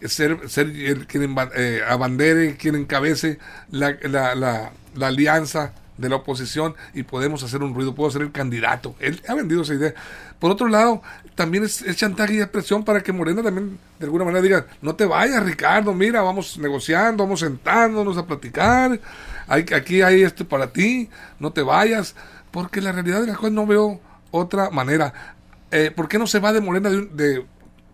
ser, 0.08 0.48
ser 0.48 0.68
el 0.68 1.06
quien 1.06 1.34
eh, 1.56 1.82
abandere, 1.86 2.56
quien 2.56 2.74
encabece 2.74 3.38
la, 3.70 3.96
la, 4.02 4.34
la, 4.34 5.06
alianza 5.06 5.72
de 5.98 6.08
la 6.08 6.16
oposición 6.16 6.74
y 6.94 7.02
podemos 7.02 7.42
hacer 7.42 7.62
un 7.62 7.74
ruido, 7.74 7.94
puedo 7.94 8.10
ser 8.10 8.22
el 8.22 8.32
candidato. 8.32 8.94
Él 9.00 9.20
ha 9.28 9.34
vendido 9.34 9.62
esa 9.62 9.74
idea. 9.74 9.94
Por 10.38 10.50
otro 10.50 10.68
lado, 10.68 11.02
también 11.34 11.64
es, 11.64 11.82
es 11.82 11.96
chantaje 11.96 12.34
y 12.34 12.40
es 12.40 12.48
presión 12.48 12.84
para 12.84 13.02
que 13.02 13.12
Morena 13.12 13.42
también 13.42 13.78
de 13.98 14.06
alguna 14.06 14.24
manera 14.24 14.42
diga, 14.42 14.66
no 14.80 14.94
te 14.94 15.04
vayas 15.04 15.44
Ricardo, 15.44 15.92
mira, 15.92 16.22
vamos 16.22 16.58
negociando, 16.58 17.24
vamos 17.24 17.40
sentándonos 17.40 18.16
a 18.16 18.26
platicar, 18.26 18.98
hay, 19.46 19.66
aquí 19.74 20.00
hay 20.00 20.22
esto 20.22 20.48
para 20.48 20.72
ti, 20.72 21.10
no 21.38 21.52
te 21.52 21.62
vayas, 21.62 22.14
porque 22.50 22.80
la 22.80 22.92
realidad 22.92 23.20
de 23.20 23.26
las 23.28 23.36
cosas 23.36 23.52
no 23.52 23.66
veo 23.66 24.00
otra 24.30 24.70
manera. 24.70 25.36
Eh, 25.70 25.92
¿Por 25.94 26.08
qué 26.08 26.18
no 26.18 26.26
se 26.26 26.40
va 26.40 26.52
de 26.52 26.60
Morena 26.60 26.90
de, 26.90 27.06
de 27.06 27.46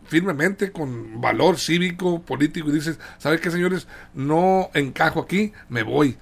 firmemente 0.08 0.72
con 0.72 1.20
valor 1.20 1.58
cívico, 1.58 2.22
político 2.22 2.68
y 2.68 2.72
dices, 2.72 2.98
¿sabes 3.18 3.40
qué 3.40 3.50
señores? 3.50 3.86
No 4.14 4.70
encajo 4.74 5.20
aquí, 5.20 5.52
me 5.68 5.82
voy. 5.82 6.16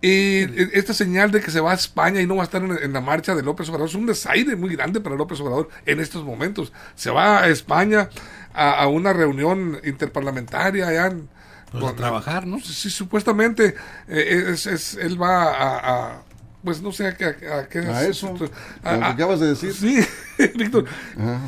Y 0.00 0.40
esta 0.76 0.92
señal 0.92 1.30
de 1.30 1.40
que 1.40 1.50
se 1.50 1.60
va 1.60 1.70
a 1.72 1.74
España 1.74 2.20
y 2.20 2.26
no 2.26 2.36
va 2.36 2.42
a 2.42 2.44
estar 2.44 2.62
en, 2.62 2.92
la 2.92 3.00
marcha 3.00 3.34
de 3.34 3.42
López 3.42 3.68
Obrador 3.70 3.88
es 3.88 3.94
un 3.94 4.04
desaire 4.04 4.54
muy 4.54 4.76
grande 4.76 5.00
para 5.00 5.16
López 5.16 5.40
Obrador 5.40 5.70
en 5.86 5.98
estos 5.98 6.24
momentos. 6.24 6.74
Se 6.94 7.10
va 7.10 7.42
a 7.42 7.48
España 7.48 8.10
a, 8.52 8.72
a 8.82 8.88
una 8.88 9.14
reunión 9.14 9.80
interparlamentaria 9.82 10.88
allá 10.88 11.06
en- 11.06 11.28
Pues 11.72 11.84
a 11.84 11.96
trabajar, 11.96 12.46
¿no? 12.46 12.60
Sí, 12.60 12.90
supuestamente 12.90 13.74
eh, 14.06 14.44
es, 14.52 14.66
es- 14.66 14.94
él 14.94 15.20
va 15.20 15.44
a, 15.44 15.78
a- 15.78 16.22
pues 16.64 16.80
no 16.82 16.90
sé 16.92 17.06
a, 17.08 17.16
qué- 17.16 17.26
a 17.26 17.68
qué 17.68 17.78
A 17.80 18.04
eso, 18.04 18.28
a- 18.28 18.30
lo 18.32 18.38
que 18.38 18.50
a- 18.82 19.10
acabas 19.10 19.40
de 19.40 19.48
decir. 19.48 19.72
Sí, 19.74 19.98
Víctor. 20.56 20.86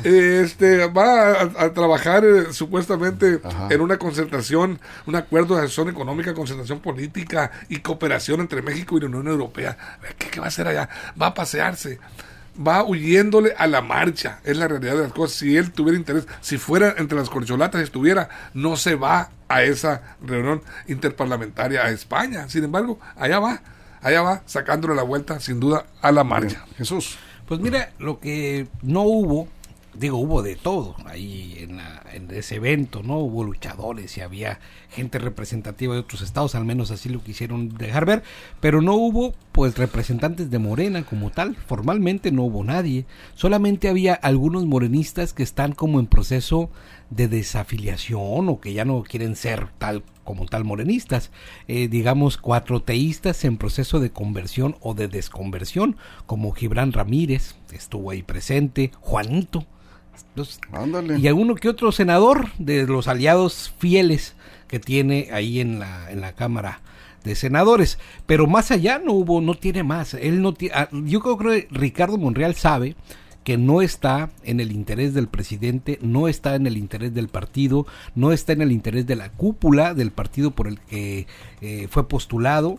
Eh, 0.03 0.41
este, 0.45 0.85
va 0.87 1.31
a, 1.31 1.41
a 1.65 1.73
trabajar 1.73 2.23
eh, 2.23 2.53
supuestamente 2.53 3.39
Ajá. 3.43 3.67
en 3.71 3.81
una 3.81 3.97
concentración, 3.97 4.79
un 5.05 5.15
acuerdo 5.15 5.55
de 5.55 5.61
asociación 5.61 5.89
económica, 5.89 6.33
concentración 6.33 6.79
política 6.79 7.51
y 7.69 7.79
cooperación 7.79 8.39
entre 8.41 8.61
México 8.61 8.97
y 8.97 9.01
la 9.01 9.07
Unión 9.07 9.27
Europea. 9.27 9.77
¿Qué, 10.17 10.29
qué 10.29 10.39
va 10.39 10.45
a 10.45 10.49
hacer 10.49 10.67
allá? 10.67 10.87
Va 11.21 11.27
a 11.27 11.33
pasearse. 11.33 11.99
Va 12.59 12.83
huyéndole 12.83 13.53
a 13.55 13.67
la 13.67 13.81
marcha, 13.81 14.39
es 14.43 14.57
la 14.57 14.67
realidad 14.67 14.95
de 14.95 15.03
las 15.03 15.13
cosas. 15.13 15.37
Si 15.37 15.55
él 15.55 15.71
tuviera 15.71 15.95
interés, 15.97 16.25
si 16.41 16.57
fuera 16.57 16.95
entre 16.97 17.15
las 17.17 17.29
corcholatas, 17.29 17.81
estuviera, 17.83 18.29
no 18.55 18.77
se 18.77 18.95
va 18.95 19.29
a 19.47 19.61
esa 19.61 20.01
reunión 20.25 20.63
interparlamentaria 20.87 21.83
a 21.85 21.91
España. 21.91 22.49
Sin 22.49 22.63
embargo, 22.63 22.99
allá 23.15 23.39
va, 23.39 23.61
allá 24.01 24.21
va, 24.21 24.43
sacándole 24.45 24.95
la 24.95 25.03
vuelta, 25.03 25.39
sin 25.39 25.59
duda, 25.59 25.85
a 26.01 26.11
la 26.11 26.23
marcha. 26.23 26.65
Jesús. 26.77 27.17
Pues 27.47 27.59
mira, 27.59 27.91
lo 27.99 28.19
que 28.19 28.67
no 28.81 29.01
hubo, 29.03 29.47
digo, 29.93 30.17
hubo 30.17 30.41
de 30.43 30.55
todo 30.55 30.95
ahí 31.05 31.55
en, 31.59 31.77
la- 31.77 32.03
en 32.13 32.29
ese 32.31 32.55
evento, 32.55 33.03
¿no? 33.03 33.17
Hubo 33.19 33.43
luchadores 33.43 34.17
y 34.17 34.21
había 34.21 34.59
gente 34.89 35.17
representativa 35.19 35.93
de 35.93 35.99
otros 36.01 36.21
estados, 36.21 36.55
al 36.55 36.65
menos 36.65 36.91
así 36.91 37.07
lo 37.09 37.23
quisieron 37.23 37.69
dejar 37.69 38.05
ver, 38.05 38.23
pero 38.59 38.81
no 38.81 38.95
hubo, 38.95 39.33
pues, 39.51 39.77
representantes 39.77 40.49
de 40.49 40.59
Morena 40.59 41.03
como 41.03 41.29
tal, 41.29 41.55
formalmente 41.55 42.31
no 42.31 42.43
hubo 42.43 42.63
nadie, 42.63 43.05
solamente 43.35 43.87
había 43.89 44.13
algunos 44.13 44.65
morenistas 44.65 45.33
que 45.33 45.43
están 45.43 45.71
como 45.73 45.99
en 45.99 46.07
proceso 46.07 46.69
de 47.09 47.27
desafiliación 47.27 48.49
o 48.49 48.59
que 48.59 48.73
ya 48.73 48.85
no 48.85 49.03
quieren 49.03 49.35
ser 49.35 49.67
tal 49.77 50.03
como 50.23 50.45
tal 50.45 50.65
morenistas, 50.65 51.31
eh, 51.69 51.87
digamos 51.87 52.37
cuatro 52.37 52.81
teístas 52.81 53.45
en 53.45 53.57
proceso 53.57 53.99
de 54.01 54.09
conversión 54.11 54.75
o 54.81 54.93
de 54.93 55.07
desconversión, 55.07 55.95
como 56.25 56.51
Gibran 56.51 56.91
Ramírez, 56.91 57.55
que 57.69 57.77
estuvo 57.77 58.11
ahí 58.11 58.23
presente, 58.23 58.91
Juanito, 58.99 59.65
los- 60.35 60.59
y 61.17 61.27
alguno 61.27 61.55
que 61.55 61.69
otro 61.69 61.91
senador 61.93 62.49
de 62.57 62.85
los 62.85 63.07
aliados 63.07 63.73
fieles 63.79 64.35
que 64.67 64.79
tiene 64.79 65.29
ahí 65.31 65.61
en 65.61 65.79
la, 65.79 66.11
en 66.11 66.19
la 66.19 66.33
Cámara 66.33 66.81
de 67.23 67.35
Senadores. 67.35 67.97
Pero 68.25 68.47
más 68.47 68.69
allá 68.71 68.99
no 68.99 69.13
hubo, 69.13 69.39
no 69.41 69.53
tiene 69.55 69.83
más. 69.83 70.13
Él 70.13 70.41
no 70.41 70.53
ah, 70.73 70.89
yo 70.91 71.21
creo 71.21 71.37
que 71.37 71.67
Ricardo 71.71 72.17
Monreal 72.17 72.55
sabe 72.55 72.95
que 73.47 73.57
no 73.57 73.81
está 73.81 74.29
en 74.43 74.59
el 74.59 74.73
interés 74.73 75.13
del 75.13 75.29
presidente, 75.29 75.99
no 76.01 76.27
está 76.27 76.55
en 76.55 76.67
el 76.67 76.75
interés 76.75 77.13
del 77.13 77.29
partido, 77.29 77.87
no 78.13 78.33
está 78.33 78.51
en 78.51 78.61
el 78.61 78.73
interés 78.73 79.07
de 79.07 79.15
la 79.15 79.29
cúpula 79.29 79.93
del 79.93 80.11
partido 80.11 80.51
por 80.51 80.67
el 80.67 80.81
que 80.81 81.27
eh, 81.61 81.87
fue 81.89 82.09
postulado. 82.09 82.77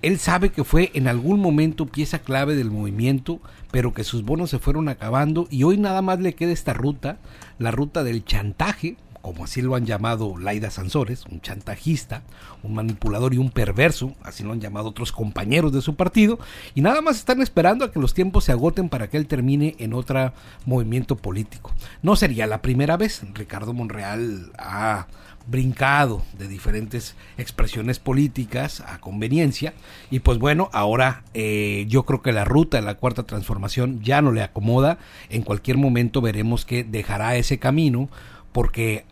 Él 0.00 0.18
sabe 0.18 0.48
que 0.48 0.64
fue 0.64 0.90
en 0.94 1.06
algún 1.06 1.38
momento 1.38 1.84
pieza 1.84 2.20
clave 2.20 2.56
del 2.56 2.70
movimiento, 2.70 3.42
pero 3.70 3.92
que 3.92 4.04
sus 4.04 4.22
bonos 4.24 4.48
se 4.48 4.58
fueron 4.58 4.88
acabando 4.88 5.48
y 5.50 5.64
hoy 5.64 5.76
nada 5.76 6.00
más 6.00 6.18
le 6.18 6.34
queda 6.34 6.52
esta 6.52 6.72
ruta, 6.72 7.18
la 7.58 7.70
ruta 7.70 8.02
del 8.02 8.24
chantaje, 8.24 8.96
como 9.26 9.42
así 9.42 9.60
lo 9.60 9.74
han 9.74 9.86
llamado 9.86 10.38
Laida 10.38 10.70
Sansores, 10.70 11.26
un 11.26 11.40
chantajista, 11.40 12.22
un 12.62 12.74
manipulador 12.74 13.34
y 13.34 13.38
un 13.38 13.50
perverso, 13.50 14.14
así 14.22 14.44
lo 14.44 14.52
han 14.52 14.60
llamado 14.60 14.90
otros 14.90 15.10
compañeros 15.10 15.72
de 15.72 15.82
su 15.82 15.96
partido, 15.96 16.38
y 16.76 16.80
nada 16.80 17.00
más 17.00 17.16
están 17.16 17.42
esperando 17.42 17.84
a 17.84 17.90
que 17.90 17.98
los 17.98 18.14
tiempos 18.14 18.44
se 18.44 18.52
agoten 18.52 18.88
para 18.88 19.10
que 19.10 19.16
él 19.16 19.26
termine 19.26 19.74
en 19.80 19.94
otro 19.94 20.32
movimiento 20.64 21.16
político. 21.16 21.72
No 22.02 22.14
sería 22.14 22.46
la 22.46 22.62
primera 22.62 22.96
vez, 22.96 23.22
Ricardo 23.34 23.72
Monreal 23.72 24.52
ha 24.58 25.08
brincado 25.48 26.22
de 26.38 26.46
diferentes 26.46 27.16
expresiones 27.36 27.98
políticas 27.98 28.80
a 28.80 29.00
conveniencia 29.00 29.74
y 30.08 30.20
pues 30.20 30.38
bueno 30.38 30.70
ahora 30.72 31.22
eh, 31.34 31.86
yo 31.88 32.04
creo 32.04 32.20
que 32.20 32.32
la 32.32 32.44
ruta 32.44 32.78
de 32.78 32.82
la 32.82 32.96
cuarta 32.96 33.22
transformación 33.22 34.02
ya 34.02 34.22
no 34.22 34.32
le 34.32 34.42
acomoda 34.42 34.98
en 35.30 35.42
cualquier 35.42 35.76
momento 35.76 36.20
veremos 36.20 36.64
que 36.64 36.82
dejará 36.82 37.36
ese 37.36 37.60
camino 37.60 38.08
porque 38.50 39.04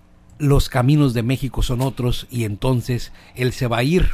los 0.48 0.68
caminos 0.68 1.14
de 1.14 1.22
México 1.22 1.62
son 1.62 1.80
otros 1.80 2.26
y 2.30 2.44
entonces 2.44 3.12
él 3.34 3.52
se 3.52 3.66
va 3.66 3.78
a 3.78 3.82
ir. 3.84 4.10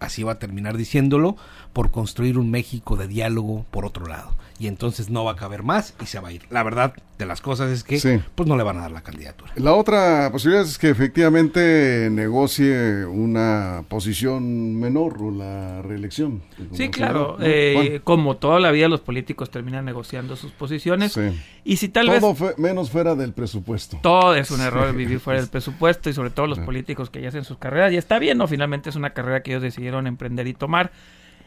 Así 0.00 0.22
va 0.22 0.32
a 0.32 0.38
terminar 0.38 0.76
diciéndolo 0.76 1.36
por 1.72 1.90
construir 1.90 2.38
un 2.38 2.50
México 2.50 2.96
de 2.96 3.08
diálogo 3.08 3.64
por 3.70 3.86
otro 3.86 4.06
lado 4.06 4.34
y 4.64 4.66
entonces 4.66 5.10
no 5.10 5.24
va 5.24 5.32
a 5.32 5.36
caber 5.36 5.62
más 5.62 5.94
y 6.02 6.06
se 6.06 6.18
va 6.20 6.28
a 6.28 6.32
ir 6.32 6.42
la 6.50 6.62
verdad 6.62 6.94
de 7.18 7.26
las 7.26 7.40
cosas 7.40 7.70
es 7.70 7.84
que 7.84 8.00
Sí. 8.00 8.18
pues 8.34 8.48
no 8.48 8.56
le 8.56 8.62
van 8.64 8.78
a 8.78 8.80
dar 8.80 8.90
la 8.92 9.02
candidatura 9.02 9.52
La 9.56 9.74
otra 9.74 10.30
posibilidad 10.32 10.64
es 10.64 10.78
que 10.78 10.88
efectivamente 10.90 12.08
negocie 12.10 13.04
una 13.04 13.84
posición 13.88 14.74
menor 14.80 15.22
o 15.22 15.30
la 15.30 15.82
reelección. 15.82 16.42
Sí, 16.72 16.88
claro. 16.88 17.36
¿no? 17.38 17.44
eh, 17.46 18.00
como 18.04 18.36
toda 18.36 18.58
la 18.60 18.70
vida, 18.70 18.88
los 18.88 19.00
políticos 19.00 19.50
terminan 19.50 19.84
negociando 19.84 20.36
sus 20.36 20.52
posiciones. 20.52 21.12
Sí. 21.12 21.20
Y 21.64 21.76
si 21.76 21.88
tal 21.88 22.08
vez 22.08 22.20
Todo 22.20 22.34
fue 22.34 22.54
menos 22.58 22.90
fuera 22.90 23.14
del 23.14 23.32
presupuesto. 23.32 23.98
todo 24.02 24.34
es 24.34 24.50
un 24.50 24.60
error 24.60 24.94
vivir 24.94 25.20
fuera 25.20 25.40
del 25.40 25.48
presupuesto 25.48 26.10
y 26.10 26.14
sobre 26.14 26.30
todo 26.30 26.46
los 26.46 26.58
políticos 26.60 27.10
que 27.10 27.20
ya 27.20 27.28
hacen 27.28 27.44
sus 27.44 27.58
carreras. 27.58 27.92
Y 27.92 27.96
está 27.96 28.18
bien, 28.18 28.38
¿no? 28.38 28.46
Finalmente 28.48 28.90
es 28.90 28.96
una 28.96 29.10
carrera 29.10 29.42
que 29.42 29.52
ellos 29.52 29.62
decidieron 29.62 30.06
emprender 30.06 30.46
y 30.46 30.54
tomar. 30.54 30.90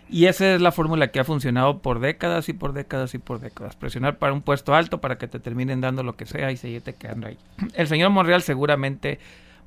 Y 0.09 0.25
esa 0.25 0.55
es 0.55 0.61
la 0.61 0.71
fórmula 0.71 1.09
que 1.09 1.19
ha 1.19 1.23
funcionado 1.23 1.79
por 1.79 1.99
décadas 1.99 2.47
y 2.49 2.53
por 2.53 2.73
décadas 2.73 3.13
y 3.13 3.17
por 3.17 3.39
décadas. 3.39 3.75
Presionar 3.75 4.17
para 4.17 4.33
un 4.33 4.41
puesto 4.41 4.73
alto 4.73 5.01
para 5.01 5.17
que 5.17 5.27
te 5.27 5.39
terminen 5.39 5.81
dando 5.81 6.03
lo 6.03 6.15
que 6.15 6.25
sea 6.25 6.51
y 6.51 6.57
seguirte 6.57 6.93
quedando 6.93 7.27
ahí. 7.27 7.37
El 7.73 7.87
señor 7.87 8.11
Monreal 8.11 8.41
seguramente 8.41 9.19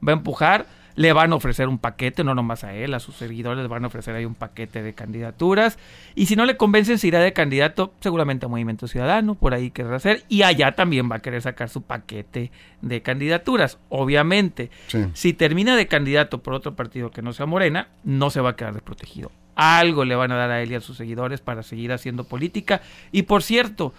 va 0.06 0.12
a 0.12 0.16
empujar. 0.16 0.66
Le 0.96 1.12
van 1.12 1.32
a 1.32 1.36
ofrecer 1.36 1.68
un 1.68 1.78
paquete, 1.78 2.24
no 2.24 2.34
nomás 2.34 2.64
a 2.64 2.74
él, 2.74 2.94
a 2.94 3.00
sus 3.00 3.14
seguidores 3.14 3.58
les 3.58 3.68
van 3.68 3.84
a 3.84 3.86
ofrecer 3.86 4.14
ahí 4.14 4.24
un 4.24 4.34
paquete 4.34 4.82
de 4.82 4.92
candidaturas. 4.92 5.78
Y 6.14 6.26
si 6.26 6.36
no 6.36 6.44
le 6.44 6.56
convencen, 6.56 6.98
se 6.98 7.06
irá 7.06 7.20
de 7.20 7.32
candidato 7.32 7.94
seguramente 8.00 8.46
a 8.46 8.48
Movimiento 8.48 8.88
Ciudadano, 8.88 9.36
por 9.36 9.54
ahí 9.54 9.70
querrá 9.70 9.96
hacer. 9.96 10.24
Y 10.28 10.42
allá 10.42 10.72
también 10.72 11.10
va 11.10 11.16
a 11.16 11.20
querer 11.20 11.40
sacar 11.42 11.68
su 11.68 11.82
paquete 11.82 12.50
de 12.82 13.02
candidaturas, 13.02 13.78
obviamente. 13.88 14.70
Sí. 14.88 15.06
Si 15.14 15.32
termina 15.32 15.76
de 15.76 15.86
candidato 15.86 16.42
por 16.42 16.54
otro 16.54 16.74
partido 16.74 17.10
que 17.10 17.22
no 17.22 17.32
sea 17.32 17.46
Morena, 17.46 17.88
no 18.02 18.30
se 18.30 18.40
va 18.40 18.50
a 18.50 18.56
quedar 18.56 18.74
desprotegido. 18.74 19.30
Algo 19.60 20.06
le 20.06 20.14
van 20.14 20.32
a 20.32 20.36
dar 20.36 20.50
a 20.50 20.62
él 20.62 20.72
y 20.72 20.74
a 20.74 20.80
sus 20.80 20.96
seguidores 20.96 21.42
para 21.42 21.62
seguir 21.62 21.92
haciendo 21.92 22.24
política. 22.24 22.80
Y 23.12 23.24
por 23.24 23.42
cierto, 23.42 23.92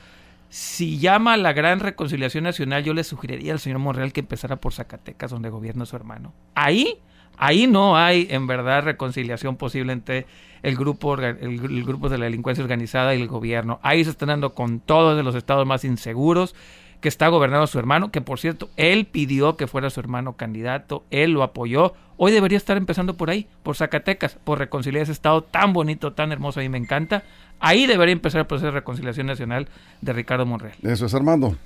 si 0.49 0.97
llama 0.97 1.33
a 1.33 1.37
la 1.37 1.53
gran 1.53 1.79
reconciliación 1.79 2.45
nacional, 2.45 2.83
yo 2.83 2.95
le 2.95 3.03
sugeriría 3.03 3.53
al 3.53 3.59
señor 3.59 3.77
Monreal 3.77 4.11
que 4.11 4.21
empezara 4.21 4.55
por 4.55 4.73
Zacatecas, 4.73 5.29
donde 5.29 5.49
gobierna 5.49 5.85
su 5.85 5.95
hermano. 5.95 6.33
Ahí, 6.55 6.97
ahí 7.37 7.67
no 7.67 7.95
hay 7.95 8.25
en 8.31 8.47
verdad 8.47 8.81
reconciliación 8.83 9.55
posible 9.55 9.93
entre 9.93 10.25
el 10.63 10.75
grupo, 10.75 11.13
el, 11.13 11.37
el 11.39 11.83
grupo 11.83 12.09
de 12.09 12.17
la 12.17 12.25
delincuencia 12.25 12.63
organizada 12.63 13.13
y 13.13 13.21
el 13.21 13.27
gobierno. 13.27 13.79
Ahí 13.83 14.03
se 14.03 14.09
están 14.09 14.29
dando 14.29 14.55
con 14.55 14.79
todos 14.79 15.15
de 15.15 15.21
los 15.21 15.35
estados 15.35 15.67
más 15.67 15.83
inseguros 15.83 16.55
que 17.01 17.09
está 17.09 17.27
gobernando 17.27 17.67
su 17.67 17.79
hermano, 17.79 18.11
que 18.11 18.21
por 18.21 18.39
cierto, 18.39 18.69
él 18.77 19.07
pidió 19.07 19.57
que 19.57 19.67
fuera 19.67 19.89
su 19.89 19.99
hermano 19.99 20.37
candidato, 20.37 21.03
él 21.09 21.31
lo 21.31 21.43
apoyó. 21.43 21.93
Hoy 22.15 22.31
debería 22.31 22.57
estar 22.57 22.77
empezando 22.77 23.17
por 23.17 23.31
ahí, 23.31 23.47
por 23.63 23.75
Zacatecas, 23.75 24.37
por 24.43 24.59
reconciliar 24.59 25.03
ese 25.03 25.11
estado 25.11 25.43
tan 25.43 25.73
bonito, 25.73 26.13
tan 26.13 26.31
hermoso, 26.31 26.59
a 26.59 26.63
mí 26.63 26.69
me 26.69 26.77
encanta. 26.77 27.23
Ahí 27.59 27.87
debería 27.87 28.13
empezar 28.13 28.41
el 28.41 28.47
proceso 28.47 28.67
de 28.67 28.71
reconciliación 28.73 29.25
nacional 29.27 29.67
de 30.01 30.13
Ricardo 30.13 30.45
Monreal. 30.45 30.77
Eso 30.83 31.07
es 31.07 31.13
Armando. 31.15 31.57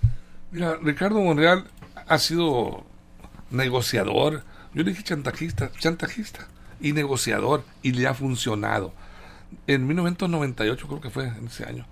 Mira, 0.52 0.78
Ricardo 0.82 1.20
Monreal 1.20 1.66
ha 2.08 2.18
sido 2.18 2.86
negociador, 3.52 4.44
yo 4.74 4.84
le 4.84 4.92
dije 4.92 5.04
chantajista, 5.04 5.70
chantajista 5.78 6.48
y 6.80 6.94
negociador 6.94 7.64
y 7.82 7.92
le 7.92 8.08
ha 8.08 8.14
funcionado. 8.14 8.94
En 9.68 9.86
1998 9.86 10.88
creo 10.88 11.02
que 11.02 11.10
fue 11.10 11.28
en 11.28 11.48
ese 11.48 11.66
año, 11.66 11.86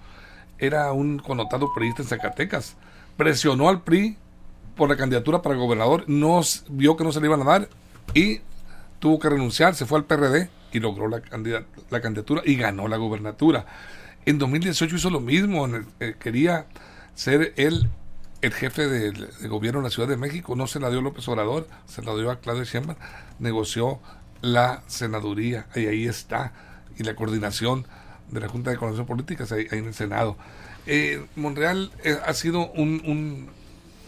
era 0.59 0.91
un 0.93 1.19
connotado 1.19 1.73
priista 1.73 2.03
en 2.03 2.07
Zacatecas, 2.07 2.77
presionó 3.17 3.69
al 3.69 3.81
PRI 3.81 4.17
por 4.75 4.89
la 4.89 4.97
candidatura 4.97 5.41
para 5.41 5.55
gobernador, 5.55 6.05
no 6.07 6.41
vio 6.69 6.97
que 6.97 7.03
no 7.03 7.11
se 7.11 7.19
le 7.19 7.27
iban 7.27 7.41
a 7.41 7.45
dar 7.45 7.69
y 8.13 8.41
tuvo 8.99 9.19
que 9.19 9.29
renunciar, 9.29 9.75
se 9.75 9.85
fue 9.85 9.99
al 9.99 10.05
PRD 10.05 10.49
y 10.71 10.79
logró 10.79 11.07
la, 11.07 11.21
la 11.89 12.01
candidatura 12.01 12.41
y 12.45 12.55
ganó 12.55 12.87
la 12.87 12.97
gobernatura. 12.97 13.65
En 14.25 14.39
2018 14.39 14.95
hizo 14.95 15.09
lo 15.09 15.19
mismo, 15.19 15.67
eh, 15.99 16.15
quería 16.19 16.65
ser 17.13 17.53
él 17.57 17.89
el 18.41 18.53
jefe 18.53 18.87
del 18.87 19.29
de 19.41 19.47
gobierno 19.47 19.79
de 19.79 19.85
la 19.85 19.89
Ciudad 19.89 20.09
de 20.09 20.17
México, 20.17 20.55
no 20.55 20.67
se 20.67 20.79
la 20.79 20.89
dio 20.89 21.01
López 21.01 21.27
Obrador, 21.29 21.67
se 21.85 22.01
la 22.01 22.13
dio 22.13 22.29
a 22.29 22.39
Claudia 22.39 22.65
Sheinbaum, 22.65 22.97
negoció 23.39 24.01
la 24.41 24.83
senaduría 24.87 25.67
y 25.75 25.85
ahí 25.85 26.05
está, 26.07 26.51
y 26.97 27.03
la 27.03 27.15
coordinación 27.15 27.87
de 28.31 28.41
la 28.41 28.49
Junta 28.49 28.71
de 28.71 28.77
Coordinación 28.77 29.07
Políticas 29.07 29.51
ahí, 29.53 29.67
ahí 29.71 29.79
en 29.79 29.85
el 29.85 29.93
Senado. 29.93 30.37
Eh, 30.85 31.25
Monreal 31.35 31.91
eh, 32.03 32.17
ha 32.25 32.33
sido 32.33 32.71
un, 32.71 33.01
un, 33.05 33.49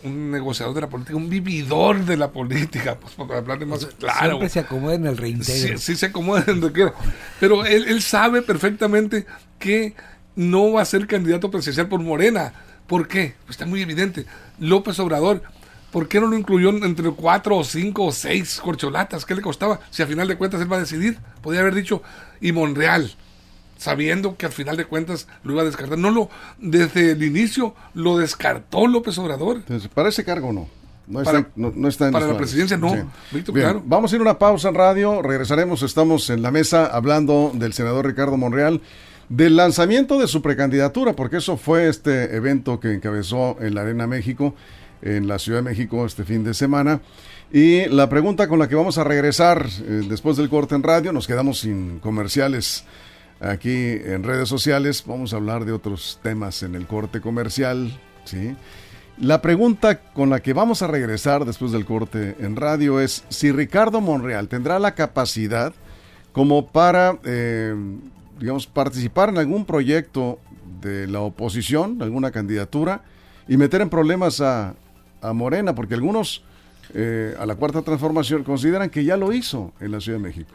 un 0.03 0.32
negociador 0.32 0.75
de 0.75 0.82
la 0.82 0.89
política, 0.89 1.15
un 1.15 1.29
vividor 1.29 2.03
de 2.03 2.17
la 2.17 2.32
política, 2.32 2.98
pues 3.00 3.13
para 3.13 3.38
hablar 3.38 3.60
de 3.60 3.65
más 3.65 3.86
claro. 3.86 4.32
Siempre 4.32 4.50
se 4.50 4.60
acomoda 4.60 4.96
en 4.96 5.05
el 5.05 5.17
reintegro. 5.17 5.77
Sí, 5.77 5.94
sí 5.94 5.96
se 5.96 6.08
acomoda 6.08 6.41
donde 6.41 6.72
quiera. 6.72 6.94
Pero 7.39 7.65
él, 7.65 7.86
él 7.88 8.01
sabe 8.01 8.41
perfectamente 8.41 9.25
que 9.58 9.96
no 10.36 10.74
va 10.74 10.82
a 10.82 10.86
ser 10.86 11.08
candidato 11.08 11.50
presidencial 11.50 11.88
por 11.88 12.01
Morena. 12.01 12.53
¿Por 12.88 13.08
qué? 13.08 13.36
Pues 13.46 13.51
está 13.51 13.65
muy 13.65 13.82
evidente. 13.82 14.25
López 14.60 15.00
Obrador, 15.00 15.44
¿por 15.91 16.08
qué 16.08 16.20
no 16.20 16.27
lo 16.27 16.38
incluyó 16.38 16.70
entre 16.70 17.10
cuatro 17.12 17.58
o 17.58 17.63
cinco 17.63 18.03
o 18.05 18.12
seis 18.12 18.60
corcholatas? 18.62 19.25
¿Qué 19.25 19.34
le 19.34 19.41
costaba? 19.41 19.79
Si 19.91 20.03
a 20.03 20.08
final 20.08 20.27
de 20.27 20.36
cuentas 20.36 20.62
él 20.62 20.72
va 20.72 20.75
a 20.77 20.82
decidir. 20.82 21.17
Podría 21.41 21.62
haber 21.62 21.74
dicho, 21.74 22.03
y 22.41 22.51
Monreal. 22.51 23.15
Sabiendo 23.77 24.38
que 24.38 24.46
al 24.46 24.51
final 24.51 24.77
de 24.77 24.86
cuentas 24.86 25.27
lo 25.44 25.53
iba 25.53 25.62
a 25.62 25.65
descartar. 25.65 25.98
No 25.98 26.12
lo, 26.12 26.29
desde 26.60 27.12
el 27.12 27.24
inicio 27.24 27.75
lo 27.94 28.17
descartó 28.17 28.88
López 28.88 29.17
Obrador. 29.17 29.58
Entonces, 29.58 29.89
¿para 29.94 30.10
ese 30.10 30.24
cargo 30.24 30.53
no? 30.53 30.67
No 31.08 31.22
Para- 31.24 31.39
está, 31.39 31.51
no, 31.55 31.72
no 31.75 31.88
está 31.88 32.08
en 32.08 32.13
para 32.13 32.27
la 32.27 32.36
presidencia 32.36 32.77
no, 32.77 33.12
Víctor, 33.32 33.53
Bien, 33.53 33.67
claro. 33.67 33.84
Vamos 33.86 34.12
a 34.12 34.15
ir 34.15 34.22
a 34.22 34.24
una 34.24 34.39
pausa 34.39 34.70
en 34.70 34.75
radio, 34.75 35.22
regresaremos, 35.22 35.84
estamos 35.84 36.32
en 36.32 36.41
la 36.41 36.50
mesa 36.50 36.88
hablando 36.88 37.51
del 37.53 37.74
senador 37.74 38.08
Ricardo 38.08 38.38
Monreal, 38.38 38.82
del 39.29 39.55
lanzamiento 39.55 40.17
de 40.17 40.27
su 40.27 40.41
precandidatura, 40.41 41.13
porque 41.13 41.38
eso 41.38 41.58
fue 41.58 41.89
este 41.89 42.36
evento 42.36 42.79
que 42.79 42.91
encabezó 42.91 43.55
en 43.62 43.75
la 43.75 43.82
Arena 43.82 44.08
México, 44.08 44.55
en 45.03 45.27
la 45.27 45.38
Ciudad 45.38 45.60
de 45.60 45.63
México 45.70 46.03
este 46.08 46.24
fin 46.24 46.44
de 46.44 46.55
semana. 46.55 47.01
Y 47.53 47.86
la 47.89 48.10
pregunta 48.10 48.48
con 48.48 48.58
la 48.58 48.67
que 48.67 48.74
vamos 48.74 48.98
a 48.98 49.03
regresar 49.03 49.67
eh, 49.67 50.01
después 50.10 50.38
del 50.38 50.50
corte 50.50 50.74
en 50.74 50.82
radio, 50.82 51.13
nos 51.13 51.27
quedamos 51.27 51.60
sin 51.60 52.00
comerciales 52.00 52.84
aquí 53.39 53.74
en 53.74 54.24
redes 54.24 54.50
sociales, 54.50 55.04
vamos 55.06 55.34
a 55.34 55.38
hablar 55.38 55.65
de 55.65 55.72
otros 55.72 56.20
temas 56.24 56.63
en 56.63 56.75
el 56.75 56.88
corte 56.88 57.22
comercial, 57.22 58.00
¿sí? 58.25 58.56
La 59.18 59.42
pregunta 59.42 60.00
con 60.12 60.30
la 60.30 60.42
que 60.42 60.51
vamos 60.51 60.82
a 60.82 60.88
regresar 60.88 61.46
después 61.46 61.72
del 61.72 61.86
corte 61.86 62.36
en 62.39 62.58
radio 62.58 63.00
es 63.00 63.24
si 63.30 63.51
Ricardo 63.51 64.01
Monreal 64.01 64.50
tendrá 64.50 64.77
la 64.77 64.94
capacidad 64.94 65.74
como 66.34 66.68
para, 66.68 67.18
eh, 67.24 67.74
digamos, 68.39 68.68
participar 68.68 69.30
en 69.30 69.38
algún 69.38 69.63
proyecto 69.63 70.39
de 70.82 71.08
la 71.08 71.22
oposición, 71.22 72.01
alguna 72.01 72.32
candidatura, 72.32 73.04
y 73.48 73.56
meter 73.56 73.80
en 73.80 73.89
problemas 73.89 74.42
a, 74.42 74.75
a 75.22 75.32
Morena, 75.32 75.74
porque 75.74 75.94
algunos 75.94 76.44
eh, 76.94 77.36
a 77.39 77.46
la 77.46 77.56
cuarta 77.56 77.82
transformación 77.82 78.44
consideran 78.44 78.89
que 78.89 79.04
ya 79.04 79.18
lo 79.18 79.34
hizo 79.34 79.74
en 79.80 79.92
la 79.92 80.01
Ciudad 80.01 80.18
de 80.18 80.24
México. 80.24 80.54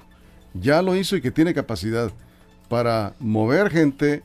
Ya 0.54 0.82
lo 0.82 0.94
hizo 0.96 1.16
y 1.16 1.20
que 1.20 1.30
tiene 1.30 1.54
capacidad 1.54 2.12
para 2.70 3.14
mover 3.18 3.68
gente 3.68 4.22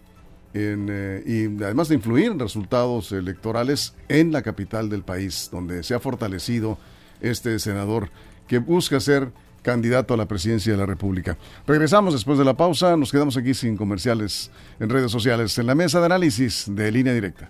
en, 0.53 0.87
eh, 0.89 1.23
y 1.25 1.63
además 1.63 1.89
de 1.89 1.95
influir 1.95 2.27
en 2.27 2.39
resultados 2.39 3.11
electorales 3.11 3.95
en 4.07 4.31
la 4.31 4.43
capital 4.43 4.87
del 4.87 5.01
país, 5.01 5.49
donde 5.51 5.81
se 5.81 5.95
ha 5.95 5.99
fortalecido 5.99 6.77
este 7.21 7.57
senador 7.57 8.09
que 8.47 8.59
busca 8.59 8.99
ser 8.99 9.31
candidato 9.63 10.13
a 10.13 10.17
la 10.17 10.27
presidencia 10.27 10.71
de 10.71 10.77
la 10.77 10.85
República. 10.85 11.39
Regresamos 11.65 12.13
después 12.13 12.37
de 12.37 12.45
la 12.45 12.53
pausa, 12.55 12.95
nos 12.95 13.11
quedamos 13.11 13.35
aquí 13.35 13.55
sin 13.55 13.75
comerciales 13.75 14.51
en 14.79 14.89
redes 14.89 15.11
sociales, 15.11 15.57
en 15.57 15.65
la 15.65 15.73
mesa 15.73 15.99
de 15.99 16.05
análisis 16.05 16.65
de 16.67 16.91
línea 16.91 17.15
directa. 17.15 17.49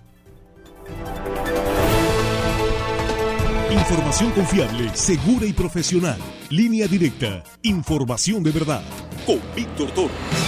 Información 3.69 4.31
confiable, 4.31 4.89
segura 4.93 5.45
y 5.45 5.51
profesional. 5.51 6.17
Línea 6.49 6.87
directa. 6.87 7.43
Información 7.63 8.41
de 8.43 8.51
verdad. 8.51 8.83
Con 9.25 9.41
Víctor 9.53 9.91
Toro. 9.91 10.44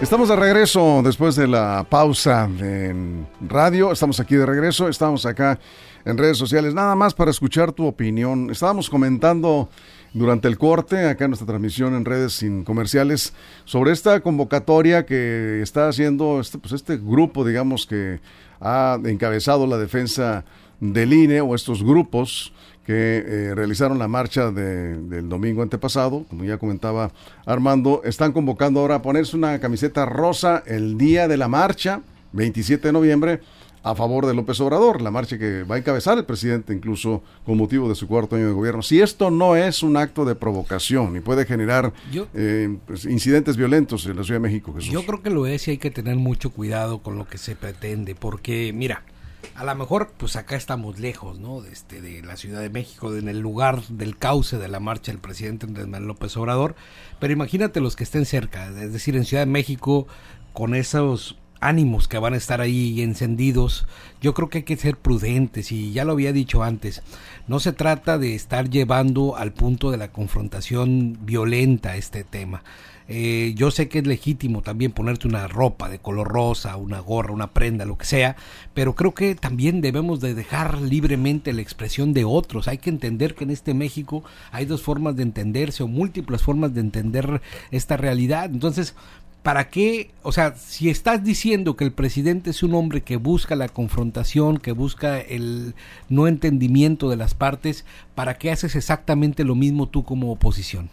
Estamos 0.00 0.28
de 0.28 0.36
regreso 0.36 1.02
después 1.04 1.36
de 1.36 1.46
la 1.46 1.84
pausa 1.88 2.44
en 2.60 3.26
radio. 3.40 3.92
Estamos 3.92 4.18
aquí 4.20 4.36
de 4.36 4.46
regreso. 4.46 4.88
Estamos 4.88 5.26
acá 5.26 5.58
en 6.04 6.16
redes 6.16 6.38
sociales. 6.38 6.72
Nada 6.72 6.94
más 6.94 7.14
para 7.14 7.30
escuchar 7.30 7.72
tu 7.72 7.86
opinión. 7.86 8.48
Estábamos 8.50 8.88
comentando 8.88 9.68
durante 10.14 10.48
el 10.48 10.56
corte, 10.56 11.08
acá 11.08 11.24
en 11.24 11.30
nuestra 11.30 11.46
transmisión 11.46 11.94
en 11.94 12.04
redes 12.04 12.32
sin 12.32 12.64
comerciales, 12.64 13.34
sobre 13.64 13.92
esta 13.92 14.20
convocatoria 14.20 15.04
que 15.04 15.60
está 15.62 15.88
haciendo 15.88 16.40
este, 16.40 16.58
pues 16.58 16.72
este 16.72 16.96
grupo, 16.96 17.44
digamos, 17.44 17.86
que 17.86 18.20
ha 18.60 18.98
encabezado 19.04 19.66
la 19.66 19.76
defensa 19.76 20.44
del 20.80 21.12
INE 21.12 21.40
o 21.40 21.54
estos 21.54 21.82
grupos 21.82 22.52
que 22.86 23.18
eh, 23.26 23.54
realizaron 23.54 23.98
la 23.98 24.08
marcha 24.08 24.50
de- 24.50 24.96
del 24.96 25.28
domingo 25.28 25.62
antepasado, 25.62 26.24
como 26.30 26.44
ya 26.44 26.56
comentaba 26.58 27.10
Armando, 27.44 28.00
están 28.04 28.32
convocando 28.32 28.80
ahora 28.80 28.96
a 28.96 29.02
ponerse 29.02 29.36
una 29.36 29.58
camiseta 29.60 30.06
rosa 30.06 30.62
el 30.66 30.96
día 30.96 31.28
de 31.28 31.36
la 31.36 31.48
marcha, 31.48 32.00
27 32.32 32.88
de 32.88 32.92
noviembre, 32.92 33.40
a 33.82 33.94
favor 33.94 34.26
de 34.26 34.34
López 34.34 34.58
Obrador, 34.60 35.00
la 35.02 35.10
marcha 35.10 35.38
que 35.38 35.62
va 35.62 35.76
a 35.76 35.78
encabezar 35.78 36.18
el 36.18 36.24
presidente 36.24 36.74
incluso 36.74 37.22
con 37.44 37.56
motivo 37.58 37.88
de 37.88 37.94
su 37.94 38.08
cuarto 38.08 38.36
año 38.36 38.46
de 38.48 38.52
gobierno. 38.52 38.82
Si 38.82 39.00
esto 39.00 39.30
no 39.30 39.54
es 39.54 39.82
un 39.82 39.96
acto 39.96 40.24
de 40.24 40.34
provocación 40.34 41.16
y 41.16 41.20
puede 41.20 41.44
generar 41.46 41.92
Yo- 42.12 42.26
eh, 42.34 42.76
pues, 42.86 43.04
incidentes 43.04 43.56
violentos 43.56 44.04
en 44.06 44.16
la 44.16 44.24
Ciudad 44.24 44.40
de 44.40 44.48
México, 44.48 44.72
Jesús. 44.74 44.90
Yo 44.90 45.04
creo 45.06 45.22
que 45.22 45.30
lo 45.30 45.46
es 45.46 45.68
y 45.68 45.72
hay 45.72 45.78
que 45.78 45.90
tener 45.90 46.16
mucho 46.16 46.50
cuidado 46.50 46.98
con 47.02 47.16
lo 47.16 47.26
que 47.28 47.38
se 47.38 47.54
pretende, 47.54 48.14
porque 48.14 48.72
mira, 48.74 49.04
a 49.54 49.64
lo 49.64 49.74
mejor 49.74 50.12
pues 50.16 50.36
acá 50.36 50.56
estamos 50.56 50.98
lejos, 50.98 51.38
¿no? 51.38 51.60
De, 51.60 51.70
este, 51.72 52.00
de 52.00 52.22
la 52.22 52.36
Ciudad 52.36 52.60
de 52.60 52.70
México, 52.70 53.10
de- 53.12 53.20
en 53.20 53.28
el 53.28 53.40
lugar 53.40 53.82
del 53.88 54.16
cauce 54.16 54.58
de 54.58 54.68
la 54.68 54.80
marcha 54.80 55.12
del 55.12 55.20
presidente 55.20 55.66
Andrés 55.66 55.86
Manuel 55.86 56.08
López 56.08 56.36
Obrador, 56.36 56.74
pero 57.20 57.32
imagínate 57.32 57.80
los 57.80 57.96
que 57.96 58.04
estén 58.04 58.24
cerca, 58.26 58.68
es 58.68 58.92
decir, 58.92 59.16
en 59.16 59.24
Ciudad 59.24 59.42
de 59.44 59.50
México, 59.52 60.06
con 60.52 60.74
esos 60.74 61.36
ánimos 61.60 62.06
que 62.06 62.18
van 62.18 62.34
a 62.34 62.36
estar 62.36 62.60
ahí 62.60 63.02
encendidos, 63.02 63.86
yo 64.20 64.32
creo 64.32 64.48
que 64.48 64.58
hay 64.58 64.64
que 64.64 64.76
ser 64.76 64.96
prudentes 64.96 65.72
y 65.72 65.92
ya 65.92 66.04
lo 66.04 66.12
había 66.12 66.32
dicho 66.32 66.62
antes, 66.62 67.02
no 67.48 67.58
se 67.58 67.72
trata 67.72 68.16
de 68.18 68.36
estar 68.36 68.70
llevando 68.70 69.36
al 69.36 69.52
punto 69.52 69.90
de 69.90 69.96
la 69.96 70.12
confrontación 70.12 71.18
violenta 71.22 71.96
este 71.96 72.22
tema. 72.22 72.62
Eh, 73.08 73.54
yo 73.56 73.70
sé 73.70 73.88
que 73.88 74.00
es 74.00 74.06
legítimo 74.06 74.60
también 74.60 74.92
ponerte 74.92 75.26
una 75.26 75.48
ropa 75.48 75.88
de 75.88 75.98
color 75.98 76.28
rosa, 76.28 76.76
una 76.76 77.00
gorra, 77.00 77.32
una 77.32 77.52
prenda, 77.52 77.86
lo 77.86 77.96
que 77.96 78.04
sea, 78.04 78.36
pero 78.74 78.94
creo 78.94 79.14
que 79.14 79.34
también 79.34 79.80
debemos 79.80 80.20
de 80.20 80.34
dejar 80.34 80.82
libremente 80.82 81.54
la 81.54 81.62
expresión 81.62 82.12
de 82.12 82.26
otros. 82.26 82.68
Hay 82.68 82.78
que 82.78 82.90
entender 82.90 83.34
que 83.34 83.44
en 83.44 83.50
este 83.50 83.72
México 83.72 84.24
hay 84.52 84.66
dos 84.66 84.82
formas 84.82 85.16
de 85.16 85.22
entenderse 85.22 85.82
o 85.82 85.88
múltiples 85.88 86.42
formas 86.42 86.74
de 86.74 86.80
entender 86.80 87.40
esta 87.70 87.96
realidad. 87.96 88.46
Entonces, 88.46 88.94
¿Para 89.42 89.70
qué? 89.70 90.10
O 90.24 90.32
sea, 90.32 90.56
si 90.56 90.90
estás 90.90 91.24
diciendo 91.24 91.76
que 91.76 91.84
el 91.84 91.92
presidente 91.92 92.50
es 92.50 92.62
un 92.62 92.74
hombre 92.74 93.02
que 93.02 93.16
busca 93.16 93.56
la 93.56 93.68
confrontación, 93.68 94.58
que 94.58 94.72
busca 94.72 95.20
el 95.20 95.74
no 96.08 96.26
entendimiento 96.26 97.08
de 97.08 97.16
las 97.16 97.34
partes, 97.34 97.84
¿para 98.14 98.36
qué 98.36 98.50
haces 98.50 98.74
exactamente 98.74 99.44
lo 99.44 99.54
mismo 99.54 99.88
tú 99.88 100.04
como 100.04 100.32
oposición? 100.32 100.90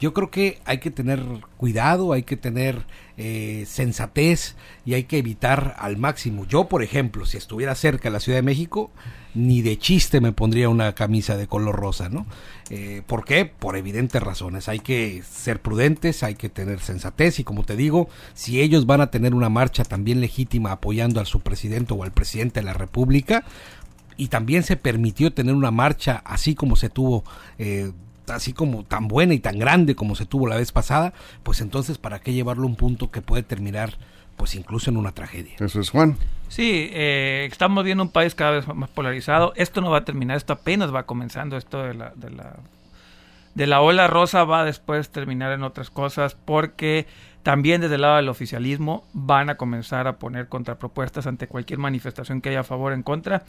Yo 0.00 0.14
creo 0.14 0.30
que 0.30 0.60
hay 0.64 0.78
que 0.78 0.90
tener 0.90 1.20
cuidado, 1.56 2.12
hay 2.12 2.22
que 2.22 2.36
tener 2.36 2.86
eh, 3.16 3.64
sensatez 3.66 4.54
y 4.84 4.94
hay 4.94 5.04
que 5.04 5.18
evitar 5.18 5.74
al 5.78 5.96
máximo. 5.96 6.46
Yo, 6.46 6.68
por 6.68 6.84
ejemplo, 6.84 7.26
si 7.26 7.36
estuviera 7.36 7.74
cerca 7.74 8.08
de 8.08 8.12
la 8.12 8.20
Ciudad 8.20 8.38
de 8.38 8.42
México, 8.42 8.92
ni 9.34 9.60
de 9.60 9.76
chiste 9.76 10.20
me 10.20 10.32
pondría 10.32 10.68
una 10.68 10.94
camisa 10.94 11.36
de 11.36 11.48
color 11.48 11.74
rosa, 11.74 12.08
¿no? 12.08 12.26
Eh, 12.70 13.02
¿Por 13.06 13.24
qué? 13.24 13.44
Por 13.44 13.76
evidentes 13.76 14.22
razones. 14.22 14.68
Hay 14.68 14.78
que 14.78 15.22
ser 15.28 15.60
prudentes, 15.60 16.22
hay 16.22 16.36
que 16.36 16.48
tener 16.48 16.78
sensatez 16.80 17.40
y 17.40 17.44
como 17.44 17.64
te 17.64 17.74
digo, 17.74 18.08
si 18.34 18.60
ellos 18.60 18.86
van 18.86 19.00
a 19.00 19.10
tener 19.10 19.34
una 19.34 19.48
marcha 19.48 19.84
también 19.84 20.20
legítima 20.20 20.72
apoyando 20.72 21.18
al 21.18 21.26
su 21.26 21.40
presidente 21.40 21.92
o 21.94 22.04
al 22.04 22.12
presidente 22.12 22.60
de 22.60 22.66
la 22.66 22.72
República, 22.72 23.44
y 24.16 24.28
también 24.28 24.64
se 24.64 24.76
permitió 24.76 25.32
tener 25.32 25.54
una 25.54 25.70
marcha 25.70 26.20
así 26.24 26.56
como 26.56 26.74
se 26.74 26.90
tuvo 26.90 27.24
eh, 27.56 27.92
así 28.30 28.52
como 28.52 28.84
tan 28.84 29.08
buena 29.08 29.34
y 29.34 29.38
tan 29.38 29.58
grande 29.58 29.94
como 29.94 30.14
se 30.14 30.26
tuvo 30.26 30.46
la 30.46 30.56
vez 30.56 30.72
pasada 30.72 31.12
pues 31.42 31.60
entonces 31.60 31.98
para 31.98 32.20
qué 32.20 32.32
llevarlo 32.32 32.64
a 32.64 32.66
un 32.66 32.76
punto 32.76 33.10
que 33.10 33.22
puede 33.22 33.42
terminar 33.42 33.94
pues 34.38 34.54
incluso 34.54 34.90
en 34.90 34.96
una 34.96 35.12
tragedia 35.12 35.54
Eso 35.58 35.80
es 35.80 35.90
Juan. 35.90 36.16
Sí, 36.48 36.88
eh, 36.92 37.46
estamos 37.50 37.84
viendo 37.84 38.02
un 38.02 38.10
país 38.10 38.34
cada 38.34 38.52
vez 38.52 38.66
más 38.68 38.88
polarizado. 38.88 39.52
Esto 39.56 39.82
no 39.82 39.90
va 39.90 39.98
a 39.98 40.04
terminar, 40.04 40.38
esto 40.38 40.54
apenas 40.54 40.94
va 40.94 41.02
comenzando. 41.04 41.58
Esto 41.58 41.82
de 41.82 41.92
la, 41.92 42.12
de 42.14 42.30
la, 42.30 42.56
de 43.54 43.66
la 43.66 43.82
ola 43.82 44.06
rosa 44.06 44.44
va 44.44 44.60
a 44.60 44.64
después 44.64 45.10
terminar 45.10 45.52
en 45.52 45.62
otras 45.62 45.90
cosas 45.90 46.34
porque 46.36 47.06
también 47.42 47.80
desde 47.80 47.96
el 47.96 48.02
lado 48.02 48.16
del 48.16 48.28
oficialismo 48.28 49.04
van 49.12 49.50
a 49.50 49.56
comenzar 49.56 50.06
a 50.06 50.18
poner 50.18 50.48
contrapropuestas 50.48 51.26
ante 51.26 51.48
cualquier 51.48 51.78
manifestación 51.78 52.40
que 52.40 52.50
haya 52.50 52.60
a 52.60 52.64
favor 52.64 52.92
o 52.92 52.94
en 52.94 53.02
contra. 53.02 53.42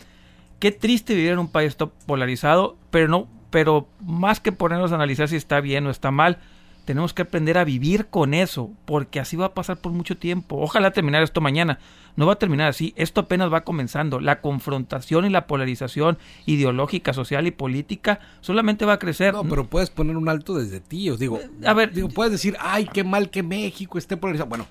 Qué 0.59 0.73
triste 0.73 1.15
vivir 1.15 1.31
en 1.31 1.39
un 1.39 1.51
país 1.51 1.77
polarizado, 2.05 2.75
pero 2.91 3.07
no, 3.07 3.27
pero 3.49 3.87
más 4.05 4.39
que 4.39 4.51
ponernos 4.51 4.91
a 4.91 4.95
analizar 4.95 5.27
si 5.27 5.35
está 5.35 5.59
bien 5.61 5.85
o 5.87 5.89
está 5.89 6.11
mal, 6.11 6.37
tenemos 6.85 7.13
que 7.13 7.21
aprender 7.21 7.57
a 7.59 7.63
vivir 7.65 8.07
con 8.07 8.33
eso, 8.33 8.71
porque 8.85 9.19
así 9.19 9.35
va 9.35 9.47
a 9.47 9.53
pasar 9.53 9.77
por 9.77 9.91
mucho 9.91 10.17
tiempo. 10.17 10.57
Ojalá 10.59 10.89
terminar 10.91 11.21
esto 11.21 11.39
mañana. 11.39 11.77
No 12.15 12.25
va 12.25 12.33
a 12.33 12.39
terminar 12.39 12.67
así. 12.67 12.93
Esto 12.97 13.21
apenas 13.21 13.53
va 13.53 13.61
comenzando. 13.61 14.19
La 14.19 14.41
confrontación 14.41 15.25
y 15.25 15.29
la 15.29 15.45
polarización 15.45 16.17
ideológica, 16.47 17.13
social 17.13 17.45
y 17.45 17.51
política 17.51 18.19
solamente 18.41 18.85
va 18.85 18.93
a 18.93 18.99
crecer. 18.99 19.35
no 19.35 19.43
pero 19.43 19.67
puedes 19.67 19.91
poner 19.91 20.17
un 20.17 20.29
alto 20.29 20.55
desde 20.55 20.79
ti 20.79 21.09
os 21.11 21.19
digo 21.19 21.39
A 21.63 21.73
ver, 21.73 21.93
digo 21.93 22.09
puedes 22.09 22.31
decir 22.31 22.57
ay 22.59 22.89
qué 22.91 23.03
mal 23.03 23.29
que 23.29 23.43
México 23.43 23.97
esté 23.99 24.17
polarizado 24.17 24.49
bueno 24.49 24.65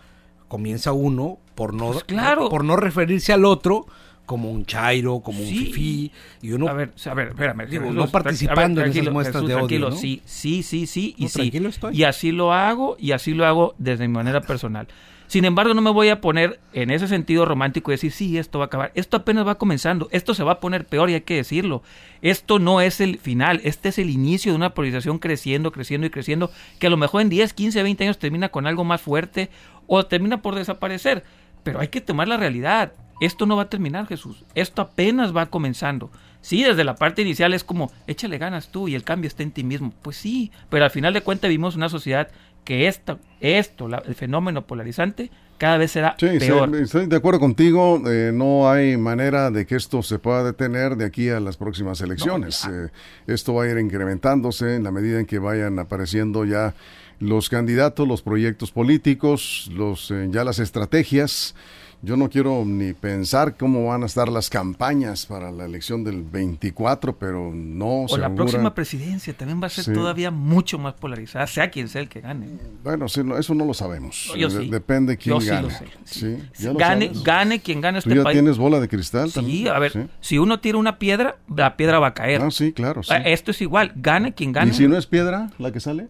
comienza 0.48 0.92
uno 0.92 1.38
por 1.54 1.72
no 1.72 1.92
Pues 1.92 2.04
claro. 2.04 2.48
por 2.48 2.64
no 2.64 2.74
referirse 2.76 3.32
al 3.32 3.44
otro 3.44 3.86
como 4.28 4.50
un 4.50 4.66
chairo 4.66 5.20
como 5.20 5.40
un 5.40 5.46
fifí 5.46 6.12
y 6.42 6.52
uno 6.52 6.68
a 6.68 6.74
ver, 6.74 6.90
a 7.06 7.14
ver, 7.14 7.28
espérame. 7.28 7.66
Digo, 7.66 7.84
Jesús, 7.84 7.96
no 7.96 8.08
participando 8.08 8.82
en 8.82 8.90
esas 8.90 9.10
muestras 9.10 9.36
Jesús, 9.36 9.48
de 9.48 9.54
odio, 9.54 9.66
tranquilo, 9.66 9.90
¿no? 9.90 9.96
Sí, 9.96 10.20
sí, 10.26 10.62
sí, 10.62 10.86
sí, 10.86 11.14
y 11.16 11.22
No, 11.24 11.28
sí. 11.30 11.50
estoy. 11.68 11.96
Y 11.96 12.04
así 12.04 12.30
lo 12.30 12.52
hago 12.52 12.96
y 13.00 13.12
así 13.12 13.32
lo 13.32 13.46
hago 13.46 13.74
desde 13.78 14.06
mi 14.06 14.12
manera 14.12 14.42
personal. 14.42 14.86
Sin 15.28 15.46
embargo, 15.46 15.72
no 15.72 15.80
me 15.80 15.90
voy 15.90 16.10
a 16.10 16.20
poner 16.20 16.60
en 16.74 16.90
ese 16.90 17.08
sentido 17.08 17.46
romántico 17.46 17.90
y 17.90 17.94
decir, 17.94 18.12
sí, 18.12 18.36
esto 18.36 18.58
va 18.58 18.64
a 18.64 18.66
acabar. 18.66 18.92
Esto 18.94 19.16
apenas 19.16 19.46
va 19.46 19.56
comenzando. 19.56 20.08
Esto 20.10 20.34
se 20.34 20.44
va 20.44 20.52
a 20.52 20.60
poner 20.60 20.86
peor 20.86 21.08
y 21.08 21.14
hay 21.14 21.20
que 21.22 21.36
decirlo. 21.36 21.82
Esto 22.20 22.58
no 22.58 22.82
es 22.82 23.00
el 23.00 23.18
final. 23.18 23.60
Este 23.64 23.90
es 23.90 23.98
el 23.98 24.08
inicio 24.10 24.52
de 24.52 24.56
una 24.56 24.70
polarización 24.70 25.18
creciendo, 25.18 25.70
creciendo 25.72 26.06
y 26.06 26.10
creciendo, 26.10 26.50
que 26.78 26.86
a 26.86 26.90
lo 26.90 26.96
mejor 26.96 27.22
en 27.22 27.28
10, 27.28 27.52
15, 27.52 27.82
20 27.82 28.04
años 28.04 28.18
termina 28.18 28.48
con 28.50 28.66
algo 28.66 28.84
más 28.84 29.00
fuerte 29.00 29.50
o 29.86 30.04
termina 30.06 30.40
por 30.40 30.54
desaparecer. 30.54 31.24
Pero 31.62 31.80
hay 31.80 31.88
que 31.88 32.00
tomar 32.00 32.26
la 32.28 32.38
realidad. 32.38 32.92
Esto 33.20 33.46
no 33.46 33.56
va 33.56 33.62
a 33.64 33.68
terminar, 33.70 34.06
Jesús. 34.06 34.44
Esto 34.54 34.82
apenas 34.82 35.36
va 35.36 35.46
comenzando. 35.46 36.10
Sí, 36.40 36.62
desde 36.62 36.84
la 36.84 36.94
parte 36.94 37.22
inicial 37.22 37.52
es 37.52 37.64
como, 37.64 37.90
échale 38.06 38.38
ganas 38.38 38.68
tú 38.68 38.86
y 38.88 38.94
el 38.94 39.02
cambio 39.02 39.28
está 39.28 39.42
en 39.42 39.50
ti 39.50 39.64
mismo. 39.64 39.92
Pues 40.02 40.16
sí, 40.16 40.52
pero 40.70 40.84
al 40.84 40.90
final 40.90 41.12
de 41.12 41.22
cuentas 41.22 41.48
vivimos 41.48 41.74
una 41.76 41.88
sociedad 41.88 42.28
que 42.64 42.86
esto, 42.86 43.18
esto 43.40 43.88
la- 43.88 44.02
el 44.06 44.14
fenómeno 44.14 44.66
polarizante, 44.66 45.30
cada 45.56 45.78
vez 45.78 45.90
será 45.90 46.14
Sí, 46.20 46.28
sí, 46.32 46.38
peor. 46.38 46.74
estoy 46.76 47.06
de 47.06 47.16
acuerdo 47.16 47.40
contigo. 47.40 48.00
eh, 48.06 48.30
no 48.32 48.70
hay 48.70 48.96
manera 48.96 49.50
de 49.50 49.66
que 49.66 49.74
esto 49.74 50.02
se 50.04 50.20
pueda 50.20 50.44
detener 50.44 50.94
de 50.96 51.04
aquí 51.06 51.28
a 51.30 51.40
las 51.40 51.56
próximas 51.56 52.00
elecciones. 52.00 52.64
Eh, 52.70 52.90
esto 53.26 53.54
va 53.54 53.64
a 53.64 53.68
ir 53.68 53.78
incrementándose 53.78 54.76
en 54.76 54.84
la 54.84 54.92
medida 54.92 55.18
en 55.18 55.26
que 55.26 55.40
vayan 55.40 55.78
apareciendo 55.80 56.44
ya 56.44 56.74
los 57.18 57.48
candidatos, 57.48 58.06
los 58.06 58.22
proyectos 58.22 58.70
políticos, 58.70 59.68
los 59.74 60.12
eh, 60.12 60.28
ya 60.30 60.44
las 60.44 60.60
estrategias. 60.60 61.56
Yo 62.00 62.16
no 62.16 62.30
quiero 62.30 62.64
ni 62.64 62.92
pensar 62.92 63.56
cómo 63.56 63.86
van 63.88 64.04
a 64.04 64.06
estar 64.06 64.28
las 64.28 64.48
campañas 64.48 65.26
para 65.26 65.50
la 65.50 65.64
elección 65.64 66.04
del 66.04 66.22
24, 66.22 67.18
pero 67.18 67.50
no 67.52 68.04
o 68.04 68.16
la 68.16 68.32
próxima 68.32 68.72
presidencia 68.72 69.36
también 69.36 69.60
va 69.60 69.66
a 69.66 69.70
ser 69.70 69.82
Sí. 69.84 69.92
todavía 69.92 70.30
mucho 70.30 70.78
más 70.78 70.94
polarizada, 70.94 71.48
sea 71.48 71.70
quien 71.70 71.88
sea 71.88 72.00
el 72.02 72.08
que 72.08 72.20
gane. 72.20 72.46
Bueno, 72.84 73.08
sí, 73.08 73.24
no, 73.24 73.36
eso 73.36 73.52
no 73.52 73.64
lo 73.64 73.74
sabemos. 73.74 74.32
Yo 74.38 74.48
sí. 74.48 74.68
Depende 74.68 75.16
quién 75.16 75.34
Yo 75.34 75.40
sí 75.40 75.48
gane. 75.48 75.62
lo 75.62 75.70
sé. 75.70 75.86
Sí, 76.04 76.36
¿ya 76.60 76.72
lo 76.72 76.78
Gane, 76.78 77.10
gane 77.24 77.60
quien 77.60 77.80
gane 77.80 78.00
¿Tú 78.00 78.10
este 78.10 78.18
ya 78.18 78.22
país. 78.22 78.34
tienes 78.36 78.58
bola 78.58 78.78
de 78.78 78.86
cristal? 78.88 79.28
Sí, 79.30 79.34
también? 79.34 79.68
a 79.68 79.78
ver, 79.80 79.90
Sí. 79.92 80.00
si 80.20 80.38
uno 80.38 80.60
tira 80.60 80.78
una 80.78 81.00
piedra, 81.00 81.38
la 81.52 81.76
piedra 81.76 81.98
va 81.98 82.06
a 82.08 82.14
caer. 82.14 82.40
Ah, 82.42 82.50
sí, 82.52 82.72
claro. 82.72 83.02
sí. 83.02 83.10
Ah, 83.12 83.16
Esto 83.16 83.50
es 83.50 83.60
igual, 83.60 83.92
gane 83.96 84.34
quien 84.34 84.52
gane. 84.52 84.70
¿Y 84.70 84.74
si 84.74 84.86
no 84.86 84.96
es 84.96 85.06
piedra 85.06 85.50
la 85.58 85.72
que 85.72 85.80
sale 85.80 86.06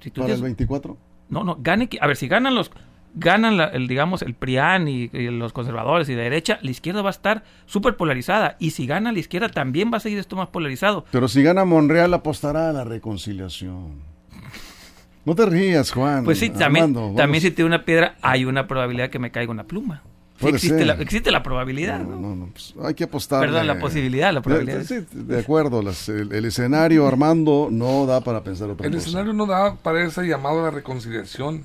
Si 0.00 0.10
tú 0.10 0.22
para 0.22 0.32
el 0.32 0.38
dices- 0.38 0.42
24? 0.44 0.96
No, 1.28 1.44
no, 1.44 1.58
gane. 1.60 1.90
A 2.00 2.06
ver, 2.06 2.16
si 2.16 2.26
ganan 2.26 2.54
los. 2.54 2.70
Ganan, 3.18 3.56
la- 3.56 3.64
el, 3.68 3.88
digamos, 3.88 4.20
el 4.22 4.34
PRIAN 4.34 4.88
y, 4.88 5.10
y 5.12 5.30
los 5.30 5.52
conservadores 5.54 6.06
y 6.10 6.14
de 6.14 6.22
derecha, 6.22 6.58
la 6.60 6.70
izquierda 6.70 7.00
va 7.02 7.08
a 7.08 7.12
estar 7.12 7.44
súper 7.64 7.96
polarizada. 7.96 8.56
Y 8.60 8.72
si 8.72 8.86
gana 8.86 9.10
la 9.10 9.18
izquierda, 9.18 9.48
también 9.48 9.90
va 9.92 9.96
a 9.96 10.00
seguir 10.00 10.18
esto 10.18 10.36
más 10.36 10.48
polarizado. 10.48 11.06
Pero 11.10 11.26
si 11.26 11.42
gana 11.42 11.64
Monreal 11.64 12.12
apostará 12.12 12.68
a 12.68 12.72
la 12.74 12.84
reconciliación. 12.84 14.00
No 15.24 15.34
te 15.34 15.46
rías, 15.46 15.90
Juan. 15.90 16.24
Pues 16.24 16.38
sí, 16.38 16.50
también, 16.50 16.84
Armando, 16.94 17.14
también 17.16 17.42
si 17.42 17.50
tiro 17.50 17.66
una 17.66 17.84
piedra, 17.84 18.16
hay 18.22 18.44
una 18.44 18.68
probabilidad 18.68 19.10
que 19.10 19.18
me 19.18 19.30
caiga 19.30 19.50
una 19.50 19.64
pluma. 19.64 20.02
Sí 20.38 20.48
existe, 20.48 20.84
la, 20.84 20.92
existe 20.94 21.30
la 21.30 21.42
probabilidad. 21.42 21.98
No, 22.00 22.10
¿no? 22.10 22.20
no, 22.20 22.36
no, 22.36 22.46
pues 22.52 22.74
hay 22.84 22.92
que 22.92 23.04
apostar. 23.04 23.40
Perdón, 23.40 23.66
la 23.66 23.78
posibilidad, 23.78 24.32
la 24.34 24.42
probabilidad. 24.42 24.82
Sí, 24.84 24.96
de 25.12 25.40
acuerdo. 25.40 25.80
las- 25.82 26.10
el, 26.10 26.30
el 26.32 26.44
escenario, 26.44 27.06
Armando, 27.08 27.68
no 27.72 28.04
da 28.04 28.20
para 28.20 28.44
pensar 28.44 28.68
otra 28.68 28.86
El 28.86 28.92
cosa. 28.92 29.06
escenario 29.06 29.32
no 29.32 29.46
da 29.46 29.74
para 29.76 30.04
ese 30.04 30.24
llamado 30.28 30.60
a 30.60 30.64
la 30.64 30.70
reconciliación. 30.70 31.62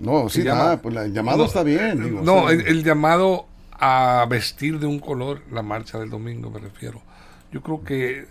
No, 0.00 0.28
sí 0.28 0.42
Se 0.42 0.48
da. 0.48 0.54
llama- 0.54 0.82
Pues 0.82 0.94
la- 0.94 1.04
el 1.04 1.12
llamado 1.12 1.38
No, 1.38 1.44
está 1.44 1.62
bien. 1.62 2.02
digo, 2.02 2.20
no, 2.22 2.48
sí. 2.48 2.54
el, 2.54 2.66
el 2.66 2.84
llamado 2.84 3.46
a 3.72 4.26
vestir 4.28 4.78
de 4.78 4.86
un 4.86 4.98
color 4.98 5.42
la 5.52 5.62
marcha 5.62 5.98
del 5.98 6.10
domingo, 6.10 6.50
me 6.50 6.58
refiero. 6.60 7.00
Yo 7.52 7.62
creo 7.62 7.82
que 7.84 8.26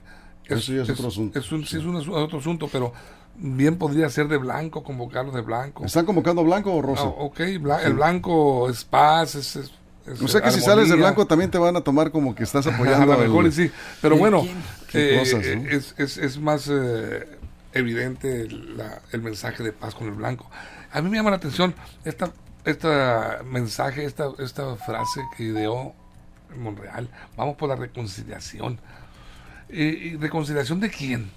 Eso 0.46 0.74
ya 0.74 0.82
es 0.84 0.90
otro 0.90 1.08
asunto, 1.10 1.40
es 1.40 1.52
un, 1.52 1.66
sí, 1.66 1.78
es 1.78 1.84
un 1.84 1.96
otro 1.96 2.40
asunto, 2.40 2.68
pero 2.72 2.94
bien 3.36 3.78
podría 3.78 4.10
ser 4.10 4.28
de 4.28 4.38
blanco, 4.38 4.84
convocarlos 4.84 5.34
de 5.34 5.42
blanco. 5.42 5.86
¿Están 5.86 6.06
convocando 6.06 6.44
blanco 6.44 6.74
o 6.74 6.82
rosa? 6.82 7.04
Ah, 7.04 7.14
ok, 7.18 7.40
bla- 7.62 7.84
el 7.84 7.94
blanco 7.94 8.70
es 8.70 8.84
paz, 8.84 9.36
es, 9.36 9.56
es- 9.56 9.72
es 10.08 10.22
o 10.22 10.28
sea 10.28 10.42
que 10.42 10.50
si 10.52 10.60
sales 10.62 10.90
de 10.90 10.96
blanco 10.96 11.26
también 11.28 11.52
te 11.52 11.58
van 11.60 11.76
a 11.76 11.82
tomar 11.82 12.12
como 12.12 12.34
que 12.34 12.44
estás 12.44 12.66
a 12.68 12.74
apoyando 12.74 13.06
lo 13.14 13.18
mejor 13.20 13.52
sí, 13.52 13.70
pero 14.02 14.18
bueno, 14.18 14.44
Qué 14.90 15.16
eh, 15.16 15.20
cosas, 15.20 15.46
¿no? 15.56 15.70
es, 15.70 15.94
es, 15.98 16.18
es 16.18 16.40
más 16.40 16.68
eh, 16.72 17.28
evidente 17.74 18.48
la- 18.50 19.02
el 19.12 19.22
mensaje 19.22 19.64
de 19.64 19.72
paz 19.72 19.94
con 19.96 20.08
el 20.08 20.14
blanco. 20.14 20.50
A 20.92 21.02
mí 21.02 21.10
me 21.10 21.18
llama 21.18 21.30
la 21.30 21.38
atención 21.38 21.76
esta, 22.04 22.32
esta 22.66 23.42
mensaje, 23.46 24.06
esta, 24.06 24.30
esta 24.40 24.76
frase 24.76 25.22
que 25.38 25.44
ideó 25.44 25.94
Monreal. 26.58 27.10
Vamos 27.38 27.58
por 27.58 27.70
la 27.70 27.76
reconciliación. 27.76 28.80
¿y 29.70 30.16
¿Reconciliación 30.18 30.80
de 30.80 30.90
quién? 30.90 31.30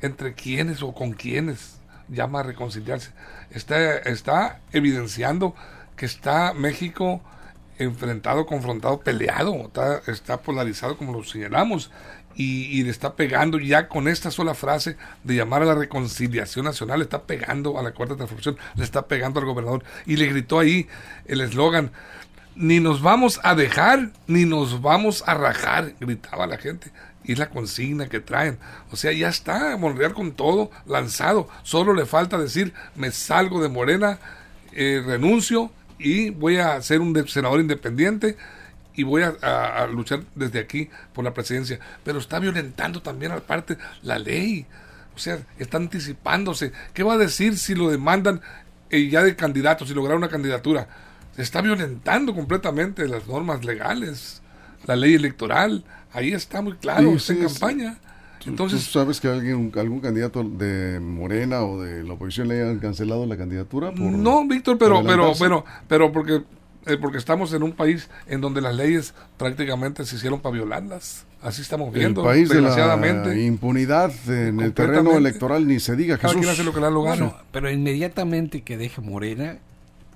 ¿Entre 0.00 0.32
quiénes 0.34 0.82
o 0.82 0.94
con 0.94 1.12
quiénes 1.12 1.78
llama 2.08 2.40
a 2.40 2.42
reconciliarse? 2.44 3.10
Está, 3.50 3.96
está 3.98 4.60
evidenciando 4.72 5.54
que 5.96 6.06
está 6.06 6.54
México 6.54 7.20
enfrentado, 7.78 8.46
confrontado, 8.46 9.00
peleado, 9.00 9.70
está, 10.06 10.42
polarizado 10.42 10.96
como 10.96 11.12
lo 11.12 11.24
señalamos 11.24 11.90
y, 12.34 12.64
y 12.64 12.82
le 12.82 12.90
está 12.90 13.14
pegando 13.14 13.58
ya 13.58 13.88
con 13.88 14.08
esta 14.08 14.30
sola 14.30 14.54
frase 14.54 14.96
de 15.24 15.36
llamar 15.36 15.62
a 15.62 15.66
la 15.66 15.74
reconciliación 15.74 16.64
nacional, 16.64 16.98
le 16.98 17.04
está 17.04 17.22
pegando 17.22 17.78
a 17.78 17.82
la 17.82 17.92
cuarta 17.92 18.16
transformación, 18.16 18.58
le 18.76 18.84
está 18.84 19.06
pegando 19.06 19.40
al 19.40 19.46
gobernador 19.46 19.84
y 20.06 20.16
le 20.16 20.26
gritó 20.26 20.58
ahí 20.58 20.88
el 21.26 21.40
eslogan, 21.40 21.92
ni 22.58 22.80
nos 22.80 23.02
vamos 23.02 23.40
a 23.44 23.54
dejar, 23.54 24.10
ni 24.26 24.44
nos 24.44 24.82
vamos 24.82 25.22
a 25.26 25.34
rajar, 25.34 25.94
gritaba 26.00 26.46
la 26.46 26.58
gente. 26.58 26.90
Y 27.22 27.32
es 27.32 27.38
la 27.38 27.50
consigna 27.50 28.08
que 28.08 28.20
traen. 28.20 28.58
O 28.90 28.96
sea, 28.96 29.12
ya 29.12 29.28
está 29.28 29.76
Monreal 29.76 30.14
con 30.14 30.32
todo 30.32 30.70
lanzado. 30.86 31.48
Solo 31.62 31.92
le 31.92 32.06
falta 32.06 32.38
decir, 32.38 32.72
me 32.96 33.12
salgo 33.12 33.62
de 33.62 33.68
Morena, 33.68 34.18
eh, 34.72 35.02
renuncio 35.04 35.70
y 35.98 36.30
voy 36.30 36.56
a 36.58 36.80
ser 36.82 37.00
un 37.00 37.26
senador 37.28 37.60
independiente 37.60 38.36
y 38.94 39.02
voy 39.04 39.22
a, 39.22 39.34
a- 39.42 39.82
a 39.82 39.86
luchar 39.86 40.22
desde 40.34 40.58
aquí 40.58 40.90
por 41.12 41.24
la 41.24 41.34
presidencia. 41.34 41.78
Pero 42.04 42.18
está 42.18 42.38
violentando 42.38 43.02
también 43.02 43.32
al 43.32 43.42
parte 43.42 43.76
la 44.02 44.18
ley. 44.18 44.66
O 45.14 45.18
sea, 45.18 45.38
está 45.58 45.76
anticipándose. 45.78 46.72
¿Qué 46.94 47.02
va 47.02 47.14
a 47.14 47.18
decir 47.18 47.56
si 47.58 47.74
lo 47.74 47.90
demandan 47.90 48.40
eh, 48.90 49.08
ya 49.08 49.22
de 49.22 49.34
candidato, 49.36 49.84
si 49.86 49.94
logra 49.94 50.14
una 50.16 50.28
candidatura? 50.28 50.88
Se 51.34 51.42
está 51.42 51.60
violentando 51.60 52.34
completamente 52.34 53.06
las 53.08 53.26
normas 53.26 53.64
legales, 53.64 54.42
la 54.86 54.96
ley 54.96 55.14
electoral. 55.14 55.84
Ahí 56.12 56.32
está 56.32 56.62
muy 56.62 56.74
claro, 56.74 57.10
Sí, 57.10 57.16
está 57.16 57.32
en 57.32 57.38
sí, 57.48 57.54
campaña. 57.54 57.98
¿Tú- 58.42 58.50
Entonces, 58.50 58.84
¿Tú 58.86 58.92
sabes 58.92 59.20
que 59.20 59.28
alguien, 59.28 59.72
algún 59.76 60.00
candidato 60.00 60.42
de 60.44 61.00
Morena 61.00 61.62
o 61.62 61.80
de 61.80 62.04
la 62.04 62.12
oposición 62.14 62.48
le 62.48 62.62
hayan 62.62 62.78
cancelado 62.78 63.26
la 63.26 63.36
candidatura? 63.36 63.90
por- 63.90 64.00
No, 64.00 64.46
Víctor, 64.46 64.78
pero, 64.78 65.02
pero, 65.04 65.32
pero, 65.38 65.64
pero 65.88 66.12
porque, 66.12 66.42
eh, 66.86 66.96
porque 67.00 67.18
estamos 67.18 67.52
en 67.52 67.62
un 67.62 67.72
país 67.72 68.08
en 68.28 68.40
donde 68.40 68.60
las 68.60 68.74
leyes 68.74 69.12
prácticamente 69.36 70.04
se 70.04 70.16
hicieron 70.16 70.40
para 70.40 70.54
violarlas. 70.54 71.24
Así 71.42 71.62
estamos 71.62 71.88
El 71.94 72.00
viendo, 72.00 72.22
país 72.24 72.48
de 72.48 72.56
la 72.56 72.68
desgraciadamente. 72.68 73.40
impunidad 73.44 74.10
en 74.28 74.58
el 74.60 74.72
terreno 74.72 75.16
electoral 75.16 75.66
ni 75.68 75.78
se 75.80 75.94
diga, 75.96 76.16
Jesús. 76.18 76.46
hace 76.48 76.64
lo 76.64 76.72
que 76.72 76.80
gana. 76.80 76.96
Bueno, 76.96 77.36
pero 77.52 77.70
inmediatamente 77.70 78.62
que 78.62 78.76
deje 78.76 79.00
Morena, 79.00 79.58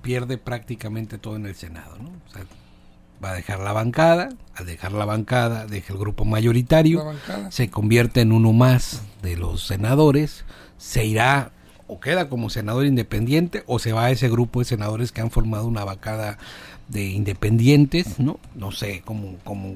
pierde 0.03 0.37
prácticamente 0.39 1.19
todo 1.19 1.37
en 1.37 1.47
el 1.47 1.55
Senado, 1.55 1.97
¿no? 1.99 2.09
O 2.09 2.33
sea, 2.33 2.43
va 3.23 3.31
a 3.31 3.35
dejar 3.35 3.61
la 3.61 3.73
bancada, 3.73 4.31
al 4.55 4.67
dejar 4.67 4.93
la 4.93 5.05
bancada, 5.05 5.67
deja 5.67 5.93
el 5.93 5.99
grupo 5.99 6.25
mayoritario, 6.25 7.05
se 7.51 7.71
convierte 7.71 8.21
en 8.21 8.33
uno 8.33 8.53
más 8.53 9.03
de 9.23 9.37
los 9.37 9.67
senadores, 9.67 10.45
se 10.79 11.05
irá 11.05 11.53
o 11.87 12.01
queda 12.01 12.29
como 12.29 12.51
senador 12.51 12.87
independiente 12.87 13.63
o 13.67 13.79
se 13.79 13.93
va 13.93 14.07
a 14.07 14.11
ese 14.11 14.29
grupo 14.29 14.61
de 14.61 14.65
senadores 14.65 15.13
que 15.13 15.21
han 15.21 15.31
formado 15.31 15.67
una 15.67 15.85
bancada 15.85 16.39
de 16.89 17.05
independientes, 17.07 18.19
¿no? 18.19 18.39
No 18.55 18.73
sé 18.73 19.03
cómo, 19.05 19.37
cómo 19.45 19.75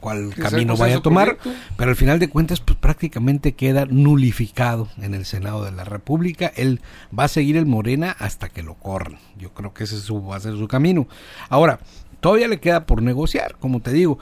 cuál 0.00 0.34
camino 0.34 0.76
vaya 0.76 0.96
a 0.96 1.00
tomar, 1.02 1.36
correcto. 1.38 1.52
pero 1.76 1.90
al 1.90 1.96
final 1.96 2.18
de 2.18 2.28
cuentas 2.28 2.60
pues 2.60 2.76
prácticamente 2.76 3.52
queda 3.52 3.86
nulificado 3.86 4.88
en 5.00 5.14
el 5.14 5.24
Senado 5.24 5.64
de 5.64 5.70
la 5.70 5.84
República. 5.84 6.50
Él 6.56 6.80
va 7.16 7.24
a 7.24 7.28
seguir 7.28 7.56
el 7.56 7.66
Morena 7.66 8.10
hasta 8.18 8.48
que 8.48 8.64
lo 8.64 8.74
corran. 8.74 9.18
Yo 9.38 9.52
creo 9.54 9.72
que 9.72 9.84
ese 9.84 9.94
es 9.96 10.02
su- 10.02 10.26
va 10.26 10.36
a 10.36 10.40
ser 10.40 10.56
su 10.56 10.66
camino. 10.66 11.06
Ahora, 11.48 11.78
todavía 12.22 12.46
le 12.46 12.60
queda 12.60 12.86
por 12.86 13.02
negociar, 13.02 13.56
como 13.58 13.80
te 13.80 13.92
digo. 13.92 14.18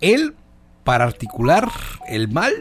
Él, 0.00 0.34
para 0.82 1.04
articular 1.04 1.70
el 2.08 2.28
mal, 2.28 2.52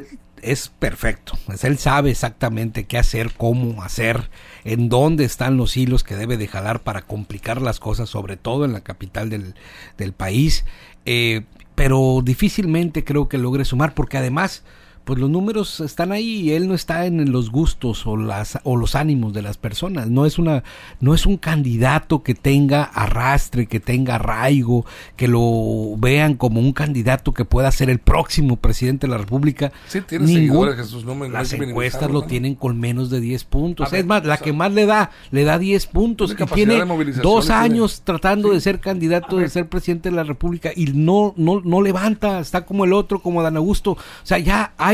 es 0.42 0.68
perfecto. 0.68 1.38
Pues 1.46 1.64
él 1.64 1.78
sabe 1.78 2.12
exactamente 2.12 2.84
qué 2.84 2.98
hacer, 2.98 3.32
cómo 3.32 3.82
hacer, 3.82 4.30
en 4.66 4.90
dónde 4.90 5.24
están 5.24 5.56
los 5.56 5.78
hilos 5.78 6.04
que 6.04 6.18
debe 6.18 6.36
de 6.36 6.50
jalar 6.50 6.82
para 6.82 7.02
complicar 7.02 7.62
las 7.62 7.80
cosas, 7.80 8.10
sobre 8.10 8.36
todo 8.36 8.66
en 8.66 8.74
la 8.74 8.82
capital 8.82 9.30
del, 9.30 9.56
del 9.98 10.12
país. 10.12 10.66
Eh, 11.06 11.44
pero 11.76 12.20
difícilmente 12.22 13.06
creo 13.06 13.30
que 13.30 13.38
logre 13.38 13.64
sumar, 13.64 13.94
porque 13.94 14.18
además, 14.18 14.64
pues 15.04 15.20
los 15.20 15.30
números 15.30 15.80
están 15.82 16.12
ahí 16.12 16.42
y 16.42 16.52
él 16.54 16.68
no 16.68 16.74
está 16.76 17.06
en 17.06 17.32
los 17.32 17.50
gustos 17.52 18.08
o 18.08 18.16
las 18.16 18.58
o 18.64 18.78
los 18.78 18.96
ánimos 18.96 19.34
de 19.34 19.42
las 19.42 19.58
personas. 19.58 20.08
No 20.10 20.26
es 20.26 20.40
una 20.40 20.64
no 21.02 21.14
es 21.14 21.26
un 21.26 21.38
candidato 21.38 22.24
que 22.24 22.36
tenga 22.36 22.84
arrastre, 22.84 23.66
que 23.68 23.80
tenga 23.80 24.16
arraigo, 24.16 24.86
que 25.16 25.28
lo 25.28 25.96
vean 25.98 26.36
como 26.36 26.60
un 26.60 26.72
candidato 26.74 27.34
que 27.34 27.44
pueda 27.46 27.72
ser 27.72 27.90
el 27.90 28.00
próximo 28.00 28.56
presidente 28.58 29.08
de 29.08 29.12
la 29.12 29.18
República. 29.18 29.72
Sí, 29.88 30.02
tiene 30.02 30.26
Ningún- 30.26 30.36
seguidores, 30.68 30.76
Jesús, 30.78 31.04
no 31.06 31.16
me- 31.16 31.28
no 31.28 31.34
las 31.34 31.54
que 31.54 31.64
encuestas 31.64 32.10
lo 32.12 32.22
¿no? 32.22 32.28
tienen 32.28 32.56
con 32.56 32.80
menos 32.80 33.10
de 33.10 33.20
10 33.20 33.44
puntos. 33.44 33.92
Ver, 33.92 34.02
es 34.02 34.06
más, 34.06 34.24
la 34.26 34.36
o 34.36 34.38
sea, 34.38 34.44
que 34.46 34.54
más 34.54 34.72
le 34.72 34.86
da, 34.86 35.12
le 35.32 35.44
da 35.44 35.60
10 35.60 35.86
puntos 35.88 36.32
y 36.32 36.36
capacidad 36.36 36.86
tiene 36.86 37.22
dos 37.22 37.46
tiene- 37.48 37.60
años 37.62 38.02
tratando 38.04 38.50
Sí. 38.50 38.56
de 38.56 38.62
ser 38.62 38.80
candidato, 38.80 39.38
de 39.38 39.50
ser 39.50 39.68
presidente 39.68 40.10
de 40.10 40.16
la 40.16 40.24
República 40.24 40.72
y 40.76 40.86
no, 40.94 41.34
no, 41.36 41.62
no 41.62 41.82
levanta, 41.82 42.40
está 42.40 42.66
como 42.66 42.86
el 42.86 42.94
otro, 42.94 43.20
como 43.22 43.42
Dan 43.44 43.58
Augusto. 43.58 43.92
O 43.92 43.98
sea, 44.24 44.38
ya 44.40 44.74
hay 44.78 44.93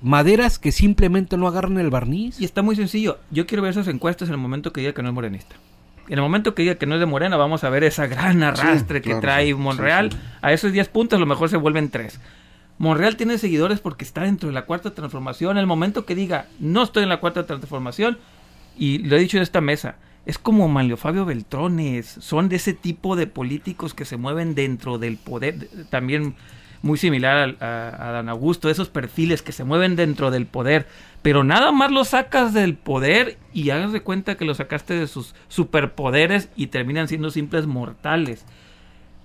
maderas 0.00 0.58
que 0.58 0.72
simplemente 0.72 1.36
no 1.36 1.46
agarran 1.48 1.78
el 1.78 1.90
barniz. 1.90 2.40
Y 2.40 2.44
está 2.44 2.62
muy 2.62 2.76
sencillo. 2.76 3.18
Yo 3.30 3.46
quiero 3.46 3.62
ver 3.62 3.70
esas 3.72 3.88
encuestas 3.88 4.28
en 4.28 4.34
el 4.34 4.40
momento 4.40 4.72
que 4.72 4.80
diga 4.80 4.92
que 4.92 5.02
no 5.02 5.08
es 5.08 5.14
morenista. 5.14 5.56
En 6.08 6.14
el 6.14 6.22
momento 6.22 6.54
que 6.54 6.62
diga 6.62 6.76
que 6.76 6.86
no 6.86 6.94
es 6.94 7.00
de 7.00 7.06
Morena, 7.06 7.36
vamos 7.36 7.64
a 7.64 7.68
ver 7.70 7.84
esa 7.84 8.06
gran 8.06 8.42
arrastre 8.42 9.02
que 9.02 9.10
claro, 9.10 9.20
trae 9.20 9.54
Monreal. 9.54 10.10
sí, 10.10 10.16
sí. 10.18 10.24
A 10.40 10.52
esos 10.52 10.72
10 10.72 10.88
puntos 10.88 11.16
a 11.18 11.20
lo 11.20 11.26
mejor 11.26 11.50
se 11.50 11.56
vuelven 11.58 11.90
3. 11.90 12.18
Monreal 12.78 13.16
tiene 13.16 13.36
seguidores 13.38 13.80
porque 13.80 14.04
está 14.04 14.22
dentro 14.22 14.48
de 14.48 14.54
la 14.54 14.64
cuarta 14.64 14.94
transformación. 14.94 15.52
En 15.56 15.58
el 15.60 15.66
momento 15.66 16.06
que 16.06 16.14
diga 16.14 16.46
no 16.60 16.82
estoy 16.84 17.02
en 17.02 17.08
la 17.10 17.20
cuarta 17.20 17.44
transformación, 17.46 18.18
y 18.78 18.98
lo 18.98 19.16
he 19.16 19.20
dicho 19.20 19.36
en 19.36 19.42
esta 19.42 19.60
mesa, 19.60 19.96
es 20.24 20.38
como 20.38 20.68
Manlio 20.68 20.96
Fabio 20.96 21.24
Beltrones. 21.24 22.06
Son 22.20 22.48
de 22.48 22.56
ese 22.56 22.72
tipo 22.72 23.16
de 23.16 23.26
políticos 23.26 23.92
que 23.94 24.04
se 24.04 24.16
mueven 24.16 24.54
dentro 24.54 24.98
del 24.98 25.16
poder. 25.18 25.58
de- 25.58 25.84
También 25.86 26.36
muy 26.82 26.98
similar 26.98 27.56
a, 27.60 28.08
a 28.08 28.12
Dan 28.12 28.28
Augusto, 28.28 28.70
esos 28.70 28.88
perfiles 28.88 29.42
que 29.42 29.52
se 29.52 29.64
mueven 29.64 29.96
dentro 29.96 30.30
del 30.30 30.46
poder, 30.46 30.86
pero 31.22 31.44
nada 31.44 31.72
más 31.72 31.90
los 31.90 32.08
sacas 32.08 32.54
del 32.54 32.74
poder 32.74 33.38
y 33.52 33.70
hagas 33.70 33.92
de 33.92 34.02
cuenta 34.02 34.36
que 34.36 34.44
los 34.44 34.58
sacaste 34.58 34.94
de 34.94 35.06
sus 35.06 35.34
superpoderes 35.48 36.48
y 36.56 36.68
terminan 36.68 37.08
siendo 37.08 37.30
simples 37.30 37.66
mortales. 37.66 38.44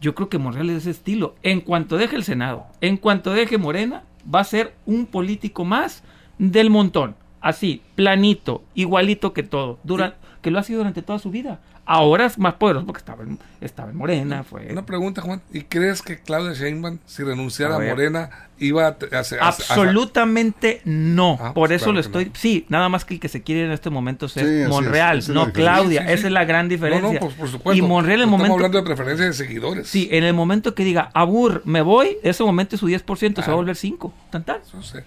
Yo 0.02 0.16
creo 0.16 0.28
que 0.28 0.38
Monreal 0.38 0.70
es 0.70 0.78
ese 0.80 0.90
estilo. 0.92 1.36
En 1.44 1.62
cuanto 1.62 1.98
deje 1.98 2.16
el 2.16 2.24
Senado, 2.24 2.66
en 2.82 2.98
cuanto 2.98 3.34
deje 3.34 3.58
Morena, 3.58 4.04
va 4.34 4.42
a 4.42 4.46
ser 4.46 4.74
un 4.86 5.06
político 5.06 5.64
más 5.64 6.04
del 6.38 6.70
montón. 6.70 7.16
Así, 7.40 7.82
planito, 7.96 8.64
igualito 8.74 9.34
que 9.34 9.44
todo. 9.44 9.80
Dura, 9.84 10.16
que 10.42 10.52
lo 10.52 10.60
ha 10.60 10.64
sido 10.64 10.80
durante 10.80 11.02
toda 11.02 11.20
su 11.20 11.30
vida. 11.30 11.62
Ahora 11.86 12.28
es 12.28 12.38
más 12.40 12.54
poderoso 12.54 12.86
porque 12.86 13.00
estaba 13.00 13.24
en, 13.24 13.38
estaba 13.60 13.90
en 13.90 13.98
Morena. 13.98 14.44
Fue, 14.46 14.68
Una 14.72 14.86
pregunta, 14.86 15.22
Juan. 15.22 15.42
¿Y 15.52 15.64
crees 15.64 16.02
que 16.02 16.18
Claudia 16.18 16.54
Sheinbaum, 16.54 17.00
si 17.06 17.24
renunciara 17.24 17.76
A. 17.76 17.80
Morena, 17.80 18.30
iba 18.58 18.88
a, 18.88 18.96
a- 19.42 19.48
Absolutamente 19.48 20.82
no. 20.86 21.38
Ah, 21.42 21.54
Por 21.54 21.68
pues 21.70 21.72
eso 21.72 21.86
claro 21.86 21.94
lo 21.96 22.00
estoy. 22.00 22.26
no. 22.26 22.32
Sí, 22.36 22.66
nada 22.70 22.88
más 22.88 23.04
que 23.04 23.16
el 23.16 23.20
que 23.20 23.28
se 23.28 23.42
quiere 23.44 23.66
en 23.66 23.72
este 23.72 23.90
momento 23.90 24.28
es 24.28 24.32
Sí. 24.32 24.42
Monreal, 24.70 25.20
es 25.20 25.30
no. 25.30 25.52
Claudia. 25.52 26.02
Sí, 26.04 26.08
sí, 26.08 26.14
Esa 26.14 26.28
es 26.28 26.34
la 26.34 26.46
gran 26.46 26.70
diferencia. 26.70 27.06
No, 27.08 27.14
no, 27.14 27.20
pues, 27.20 27.34
por 27.34 27.50
supuesto. 27.50 27.78
Y 27.78 27.82
Monreal 27.86 28.20
en 28.20 28.24
el 28.24 28.26
No 28.28 28.32
momento. 28.38 28.56
Estamos 28.56 28.66
hablando 28.76 28.78
de 28.90 28.96
preferencia 28.96 29.26
de 29.26 29.34
seguidores. 29.34 29.88
Sí, 29.88 30.08
en 30.12 30.24
el 30.24 30.34
momento 30.34 30.76
que 30.76 30.84
diga, 30.86 31.12
abur, 31.14 31.62
me 31.66 31.82
voy, 31.82 32.18
ese 32.24 32.44
momento 32.44 32.78
su 32.78 32.88
10% 32.88 33.18
se 33.18 33.26
va 33.28 33.30
a 33.30 33.34
Claro. 33.44 33.58
volver 33.58 33.76
5. 33.76 34.14
Tan 34.30 34.44
tan. 34.46 34.62
Eso 34.62 34.82
sí. 34.82 35.00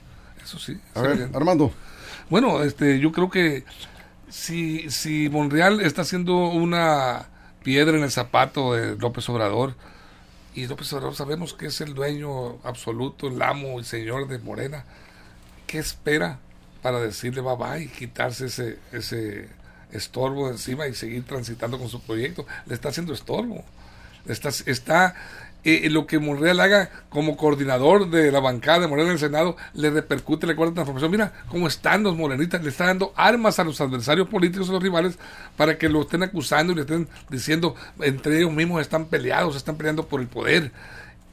Eso 0.45 0.59
sí. 0.59 0.79
A 0.95 1.01
ver. 1.01 1.31
Armando. 1.35 1.73
Bueno, 2.29 2.62
este, 2.62 2.99
yo 2.99 3.12
creo 3.12 3.31
que 3.31 3.65
si, 4.37 4.90
si 4.90 5.31
Monreal 5.31 5.81
está 5.81 6.03
haciendo 6.03 6.49
una 6.49 7.27
piedra 7.62 7.96
en 7.96 8.05
el 8.05 8.11
zapato 8.11 8.75
de 8.75 8.94
López 8.96 9.27
Obrador, 9.31 9.75
y 10.55 10.66
López 10.66 10.92
Obrador 10.92 11.14
sabemos 11.14 11.55
que 11.55 11.66
es 11.66 11.81
el 11.81 11.94
dueño 11.94 12.59
absoluto, 12.62 13.29
el 13.29 13.40
amo 13.40 13.81
y 13.81 13.85
señor 13.85 14.29
de 14.29 14.38
Morena, 14.38 14.85
¿qué 15.66 15.79
espera 15.79 16.38
para 16.83 17.01
decirle 17.01 17.40
bye 17.40 17.57
bye 17.57 17.85
y 17.85 17.88
quitarse 17.88 18.46
ese, 18.46 18.79
ese 18.92 19.49
estorbo 19.90 20.49
de 20.49 20.53
encima 20.53 20.87
y 20.87 20.94
seguir 20.94 21.25
transitando 21.25 21.79
con 21.79 21.88
su 21.88 22.03
proyecto? 22.03 22.46
Le 22.66 22.75
está 22.75 22.90
haciendo 22.90 23.14
estorbo. 23.14 23.64
Está, 24.27 24.51
está 24.51 25.14
eh, 25.68 25.90
lo 25.90 26.07
que 26.07 26.18
Monreal 26.18 26.61
haga 26.61 26.90
como 27.09 27.37
coordinador 27.37 28.09
de 28.09 28.31
la 28.31 28.40
bancada 28.40 28.79
de 28.81 28.87
Morena 28.87 29.09
en 29.09 29.14
el 29.14 29.18
Senado 29.18 29.57
le 29.74 29.90
repercute 29.90 30.46
la 30.46 30.55
cuarta 30.55 30.74
transformación. 30.74 31.11
Mira 31.11 31.33
cómo 31.48 31.66
están 31.66 32.02
los 32.05 32.16
morenistas, 32.16 32.62
le 32.62 32.68
está 32.70 32.87
dando 32.87 33.12
armas 33.16 33.59
a 33.59 33.64
los 33.64 33.81
adversarios 33.81 34.29
políticos, 34.29 34.68
a 34.68 34.72
los 34.72 34.83
rivales, 34.83 35.18
para 35.57 35.76
que 35.79 35.88
lo 35.88 36.02
estén 36.02 36.22
acusando 36.22 36.72
y 36.72 36.76
le 36.76 36.83
estén 36.83 37.09
diciendo, 37.31 37.74
entre 38.00 38.38
ellos 38.38 38.52
mismos 38.52 38.81
están 38.81 39.07
peleados, 39.07 39.57
están 39.57 39.76
peleando 39.76 40.07
por 40.07 40.20
el 40.20 40.29
poder. 40.29 40.70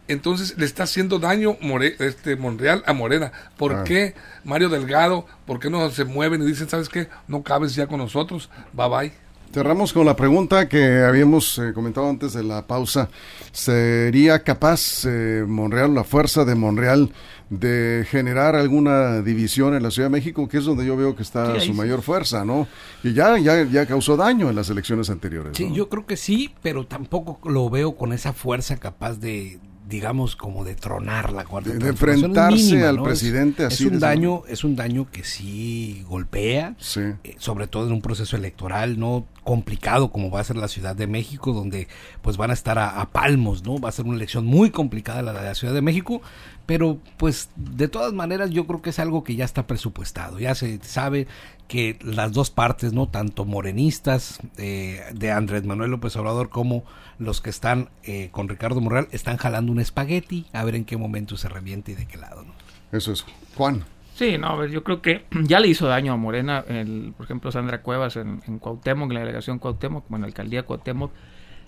Entonces 0.08 0.58
le 0.58 0.66
está 0.66 0.84
haciendo 0.84 1.18
daño 1.20 1.56
More- 1.62 1.96
este 2.00 2.36
Monreal 2.36 2.84
a 2.86 2.94
Morena. 2.94 3.32
¿Por 3.56 3.74
Ah. 3.74 3.84
qué 3.86 4.16
Mario 4.44 4.68
Delgado? 4.70 5.26
¿Por 5.46 5.60
qué 5.60 5.70
no 5.70 5.90
se 5.92 6.04
mueven 6.04 6.42
y 6.42 6.46
dicen, 6.46 6.68
sabes 6.68 6.90
qué? 6.90 7.08
No 7.28 7.42
cabes 7.44 7.74
ya 7.74 7.88
con 7.88 8.00
nosotros. 8.00 8.50
Bye 8.74 8.90
bye. 8.90 9.12
Cerramos 9.54 9.94
con 9.94 10.08
la 10.08 10.16
pregunta 10.16 10.68
que 10.68 11.04
habíamos 11.04 11.60
eh, 11.60 11.74
comentado 11.76 12.10
antes 12.10 12.34
de 12.34 12.42
la 12.42 12.66
pausa. 12.66 13.10
¿Sería 13.52 14.40
capaz 14.40 15.06
eh, 15.06 15.46
Monreal, 15.48 15.94
la 15.94 16.04
fuerza 16.04 16.44
de 16.44 16.56
Monreal, 16.56 17.12
de 17.52 18.04
generar 18.10 18.56
alguna 18.56 19.22
división 19.22 19.76
en 19.76 19.84
la 19.84 19.92
Ciudad 19.92 20.08
de 20.08 20.14
México, 20.14 20.48
que 20.50 20.58
es 20.58 20.66
donde 20.66 20.88
yo 20.88 20.98
veo 20.98 21.16
que 21.16 21.22
está 21.22 21.60
Sí, 21.60 21.68
su 21.68 21.76
mayor 21.76 22.02
fuerza, 22.02 22.44
¿no? 22.44 22.68
Y 23.04 23.14
ya, 23.14 23.38
ya, 23.38 23.64
ya 23.64 23.86
causó 23.86 24.18
daño 24.18 24.50
en 24.50 24.56
las 24.56 24.72
elecciones 24.72 25.12
anteriores. 25.12 25.56
Sí, 25.56 25.70
¿no? 25.70 25.76
yo 25.76 25.88
creo 25.88 26.08
que 26.08 26.18
sí, 26.18 26.56
pero 26.64 26.88
tampoco 26.88 27.40
lo 27.48 27.70
veo 27.70 27.96
con 27.96 28.12
esa 28.12 28.34
fuerza 28.34 28.78
capaz 28.78 29.20
de, 29.20 29.60
digamos, 29.88 30.36
como 30.36 30.64
de 30.64 30.76
tronar 30.76 31.34
la 31.34 31.44
cuarta 31.46 31.70
De- 31.72 31.78
de 31.78 31.90
enfrentarse 31.90 32.58
mínima, 32.64 32.90
al 32.90 32.96
¿no? 32.98 33.04
presidente 33.04 33.64
es, 33.66 33.74
así 33.74 33.86
Es 33.86 33.92
un 33.92 34.00
daño, 34.00 34.44
es 34.48 34.64
un 34.64 34.76
daño 34.76 35.10
que 35.12 35.24
sí 35.24 36.04
golpea, 36.08 36.76
Sí. 36.80 37.02
eh, 37.24 37.36
sobre 37.38 37.68
todo 37.68 37.88
en 37.88 37.94
un 37.94 38.02
proceso 38.02 38.36
electoral 38.38 38.98
no 39.00 39.26
complicado 39.44 40.10
como 40.12 40.32
va 40.32 40.40
a 40.40 40.44
ser 40.44 40.56
la 40.56 40.68
Ciudad 40.70 40.96
de 40.96 41.06
México, 41.06 41.52
donde 41.54 41.88
pues 42.22 42.38
van 42.38 42.50
a 42.50 42.54
estar 42.54 42.80
a, 42.80 43.02
a 43.02 43.12
palmos, 43.12 43.64
¿no? 43.66 43.78
Va 43.78 43.90
a 43.90 43.92
ser 43.92 44.06
una 44.06 44.16
elección 44.16 44.46
muy 44.46 44.70
complicada 44.72 45.22
la 45.22 45.34
de 45.34 45.44
la 45.44 45.56
Ciudad 45.56 45.74
de 45.74 45.82
México, 45.82 46.22
pero 46.66 46.98
pues 47.18 47.50
de 47.58 47.90
todas 47.90 48.14
maneras 48.14 48.52
yo 48.52 48.66
creo 48.66 48.82
que 48.82 48.92
es 48.92 49.00
algo 49.00 49.24
que 49.26 49.36
ya 49.36 49.44
está 49.44 49.68
presupuestado, 49.68 50.40
ya 50.40 50.56
se 50.56 50.80
sabe 50.82 51.28
que 51.74 51.98
las 52.04 52.34
dos 52.34 52.52
partes, 52.52 52.94
¿no? 52.94 53.08
Tanto 53.08 53.46
morenistas 53.46 54.40
eh, 54.60 55.02
de 55.12 55.32
Andrés 55.32 55.66
Manuel 55.66 55.90
López 55.90 56.16
Obrador 56.18 56.50
como 56.50 56.84
los 57.18 57.42
que 57.42 57.50
están 57.50 57.90
eh, 58.04 58.30
con 58.32 58.48
Ricardo 58.48 58.80
Morreal 58.80 59.08
están 59.10 59.38
jalando 59.38 59.72
un 59.72 59.80
espagueti 59.80 60.46
a 60.54 60.64
ver 60.64 60.76
en 60.76 60.86
qué 60.86 60.98
momento 60.98 61.36
se 61.36 61.50
reviente 61.50 61.94
y 61.94 61.96
de 61.96 62.06
qué 62.06 62.18
lado, 62.18 62.44
¿no? 62.44 62.54
Eso 62.96 63.12
es. 63.12 63.26
Juan. 63.56 63.86
Sí, 64.14 64.38
no, 64.38 64.50
a 64.50 64.56
ver, 64.56 64.70
yo 64.70 64.84
creo 64.84 65.02
que 65.02 65.26
ya 65.46 65.60
le 65.60 65.68
hizo 65.68 65.88
daño 65.88 66.14
a 66.14 66.16
Morena, 66.16 66.64
el, 66.68 67.12
por 67.18 67.26
ejemplo, 67.26 67.52
Sandra 67.52 67.82
Cuevas 67.82 68.18
en, 68.18 68.44
en 68.46 68.60
Cuauhtémoc, 68.60 69.10
en 69.10 69.16
la 69.16 69.20
delegación 69.22 69.58
Cuauhtémoc, 69.58 70.06
como 70.06 70.18
en 70.18 70.22
la 70.22 70.28
alcaldía 70.28 70.68
Cuauhtémoc, 70.68 71.12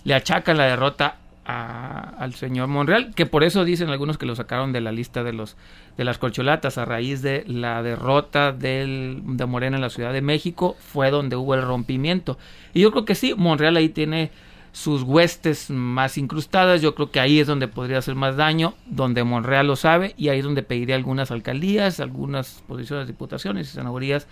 le 0.04 0.14
achacan 0.14 0.56
la 0.56 0.66
derrota 0.66 1.18
a- 1.46 2.14
al 2.18 2.34
señor 2.34 2.66
Monreal, 2.68 3.14
que 3.14 3.24
por 3.26 3.44
eso 3.44 3.64
dicen 3.64 3.88
algunos 3.88 4.18
que 4.18 4.26
lo 4.26 4.34
sacaron 4.34 4.72
de 4.72 4.80
la 4.80 4.92
lista 4.92 5.22
de 5.22 5.32
los 5.32 5.56
de 5.96 6.04
las 6.04 6.18
corcholatas 6.18 6.76
a 6.76 6.84
raíz 6.84 7.22
de 7.22 7.44
la 7.46 7.82
derrota 7.82 8.52
del, 8.52 9.22
de 9.24 9.46
Morena 9.46 9.76
en 9.76 9.82
la 9.82 9.88
Ciudad 9.88 10.12
de 10.12 10.20
México, 10.20 10.76
fue 10.78 11.10
donde 11.10 11.36
hubo 11.36 11.54
el 11.54 11.62
rompimiento. 11.62 12.36
Y 12.74 12.80
yo 12.82 12.90
creo 12.90 13.04
que 13.06 13.14
sí, 13.14 13.32
Monreal 13.34 13.76
ahí 13.76 13.88
tiene 13.88 14.30
sus 14.72 15.02
huestes 15.02 15.70
más 15.70 16.18
incrustadas, 16.18 16.82
yo 16.82 16.94
creo 16.94 17.10
que 17.10 17.18
ahí 17.20 17.40
es 17.40 17.46
donde 17.46 17.66
podría 17.66 17.96
hacer 17.96 18.14
más 18.14 18.36
daño, 18.36 18.74
donde 18.84 19.24
Monreal 19.24 19.66
lo 19.66 19.76
sabe, 19.76 20.14
y 20.18 20.28
ahí 20.28 20.40
es 20.40 20.44
donde 20.44 20.62
pediría 20.62 20.96
algunas 20.96 21.30
alcaldías, 21.30 21.98
algunas 21.98 22.62
posiciones 22.68 23.06
de 23.06 23.12
diputaciones 23.14 23.68
y 23.68 23.70
senadurías 23.72 24.26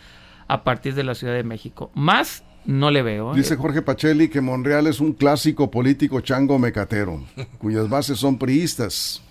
a 0.46 0.62
partir 0.64 0.94
de 0.94 1.05
la 1.05 1.14
Ciudad 1.14 1.33
de 1.33 1.44
México. 1.44 1.90
Más 1.94 2.44
no 2.66 2.90
le 2.90 3.03
veo. 3.03 3.33
¿eh? 3.33 3.37
Dice 3.37 3.57
Jorge 3.57 3.83
Pacelli 3.83 4.29
que 4.29 4.40
Monreal 4.40 4.87
es 4.87 5.00
un 5.00 5.12
clásico 5.12 5.70
político 5.70 6.20
chango 6.20 6.59
mecatero, 6.59 7.22
cuyas 7.59 7.88
bases 7.88 8.18
son 8.18 8.38
priistas. 8.38 9.22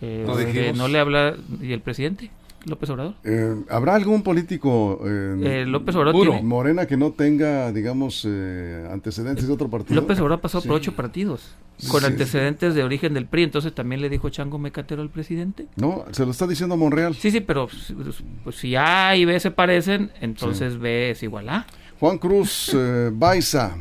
Eh, 0.00 0.72
no 0.76 0.86
le 0.88 0.98
habla 1.00 1.34
y 1.60 1.72
el 1.72 1.80
presidente 1.80 2.30
López 2.66 2.90
Obrador. 2.90 3.14
Eh, 3.24 3.54
¿Habrá 3.70 3.94
algún 3.94 4.22
político 4.22 5.00
eh, 5.04 5.62
Eh, 5.62 5.64
López 5.66 5.94
Obrador 5.96 6.12
Puro. 6.14 6.30
tiene- 6.32 6.46
Morena 6.46 6.86
que 6.86 6.96
no 6.96 7.12
tenga, 7.12 7.72
digamos, 7.72 8.24
eh, 8.28 8.86
antecedentes 8.92 9.46
de 9.46 9.52
otro 9.52 9.68
partido? 9.68 10.00
López 10.00 10.18
Obrador 10.20 10.40
pasó 10.40 10.60
por 10.62 10.72
ocho 10.72 10.94
partidos 10.94 11.54
con 11.90 12.00
Sí. 12.00 12.06
antecedentes 12.06 12.74
de 12.74 12.82
origen 12.84 13.14
del 13.14 13.26
PRI, 13.26 13.44
entonces 13.44 13.74
también 13.74 14.00
le 14.00 14.08
dijo 14.08 14.28
Chango 14.28 14.58
Mecatero 14.58 15.02
al 15.02 15.08
presidente. 15.10 15.66
No, 15.76 16.04
se 16.10 16.24
lo 16.24 16.30
está 16.32 16.46
diciendo 16.46 16.76
Monreal. 16.76 17.14
Sí, 17.14 17.30
sí, 17.30 17.40
pero 17.40 17.68
pues, 17.68 17.94
pues, 18.44 18.56
si 18.56 18.74
A 18.76 19.16
y 19.16 19.24
B 19.24 19.38
se 19.40 19.50
parecen, 19.52 20.10
entonces 20.20 20.78
B 20.78 21.10
es 21.10 21.22
igual 21.22 21.48
a. 21.48 21.66
Juan 22.00 22.18
Cruz 22.18 22.70
eh, 22.74 23.10
Baiza 23.12 23.76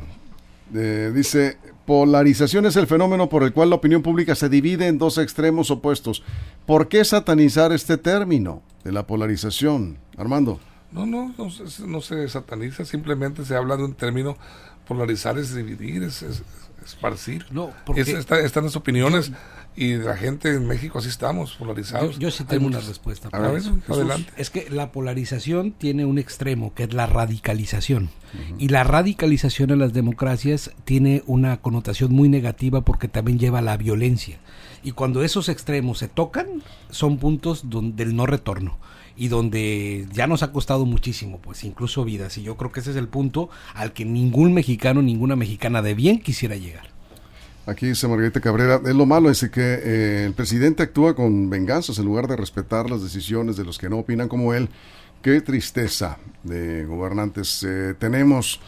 eh, 0.73 1.11
dice, 1.13 1.57
polarización 1.85 2.65
es 2.65 2.75
el 2.75 2.87
fenómeno 2.87 3.29
por 3.29 3.43
el 3.43 3.53
cual 3.53 3.69
la 3.69 3.75
opinión 3.75 4.01
pública 4.01 4.35
se 4.35 4.49
divide 4.49 4.87
en 4.87 4.97
dos 4.97 5.17
extremos 5.17 5.71
opuestos. 5.71 6.23
¿Por 6.65 6.87
qué 6.87 7.05
satanizar 7.05 7.71
este 7.71 7.97
término 7.97 8.61
de 8.83 8.91
la 8.91 9.05
polarización? 9.07 9.97
Armando. 10.17 10.59
No, 10.91 11.05
no, 11.05 11.33
no, 11.37 11.49
se- 11.49 11.85
no 11.87 12.01
se 12.01 12.27
sataniza, 12.29 12.85
simplemente 12.85 13.45
se 13.45 13.55
habla 13.55 13.77
de 13.77 13.83
un 13.83 13.93
término 13.93 14.37
polarizar 14.87 15.37
es 15.37 15.53
dividir, 15.53 16.03
es, 16.03 16.23
es- 16.23 16.43
esparcir. 16.83 17.45
No, 17.51 17.71
porque- 17.85 18.01
Es- 18.01 18.09
está- 18.09 18.39
están 18.39 18.63
las 18.63 18.75
opiniones 18.77 19.31
Y 19.79 19.95
la 19.97 20.17
gente 20.17 20.49
en 20.49 20.65
México 20.65 20.97
así 20.97 21.07
estamos, 21.07 21.53
polarizados. 21.53 22.15
Yo, 22.15 22.21
yo 22.21 22.31
sí 22.31 22.43
tengo 22.45 22.65
una 22.65 22.79
respuesta. 22.79 23.29
A 23.31 23.37
ver, 23.37 23.61
adelante. 23.87 24.33
Es 24.35 24.49
que 24.49 24.71
la 24.71 24.91
polarización 24.91 25.71
tiene 25.71 26.03
un 26.03 26.17
extremo, 26.17 26.73
que 26.73 26.83
es 26.83 26.93
la 26.95 27.05
radicalización. 27.05 28.09
Y 28.57 28.69
la 28.69 28.83
radicalización 28.83 29.69
en 29.69 29.77
las 29.77 29.93
democracias 29.93 30.71
tiene 30.83 31.21
una 31.27 31.57
connotación 31.57 32.11
muy 32.11 32.27
negativa 32.27 32.81
porque 32.81 33.07
también 33.07 33.37
lleva 33.37 33.59
a 33.59 33.61
la 33.61 33.77
violencia. 33.77 34.39
Y 34.81 34.93
cuando 34.93 35.21
esos 35.21 35.47
extremos 35.47 35.99
se 35.99 36.07
tocan, 36.07 36.63
son 36.89 37.19
puntos 37.19 37.69
donde, 37.69 38.03
del 38.03 38.15
no 38.15 38.25
retorno. 38.25 38.79
Y 39.15 39.27
donde 39.27 40.07
ya 40.11 40.25
nos 40.25 40.41
ha 40.41 40.51
costado 40.51 40.87
muchísimo, 40.87 41.39
pues 41.39 41.63
incluso 41.63 42.03
vidas. 42.03 42.35
Y 42.39 42.41
yo 42.41 42.57
creo 42.57 42.71
que 42.71 42.79
ese 42.79 42.91
es 42.91 42.97
el 42.97 43.09
punto 43.09 43.51
al 43.75 43.93
que 43.93 44.05
ningún 44.05 44.55
mexicano, 44.55 45.03
ninguna 45.03 45.35
mexicana 45.35 45.83
de 45.83 45.93
bien 45.93 46.19
quisiera 46.19 46.55
llegar. 46.55 46.96
Aquí 47.67 47.87
dice 47.87 48.07
Margarita 48.07 48.39
Cabrera, 48.39 48.79
es 48.83 48.95
lo 48.95 49.05
malo 49.05 49.29
es 49.29 49.41
que 49.49 49.61
eh, 49.61 50.23
el 50.25 50.33
presidente 50.33 50.83
actúa 50.83 51.15
con 51.15 51.49
venganzas 51.49 51.99
en 51.99 52.05
lugar 52.05 52.25
de 52.27 52.37
respetar 52.37 52.89
las 52.89 53.03
decisiones 53.03 53.57
de 53.57 53.65
los 53.65 53.77
que 53.77 53.89
no 53.89 53.97
opinan 53.97 54.29
como 54.29 54.53
él. 54.53 54.69
Qué 55.21 55.41
tristeza 55.41 56.17
de 56.43 56.85
gobernantes 56.85 57.61
eh, 57.67 57.93
tenemos. 57.99 58.61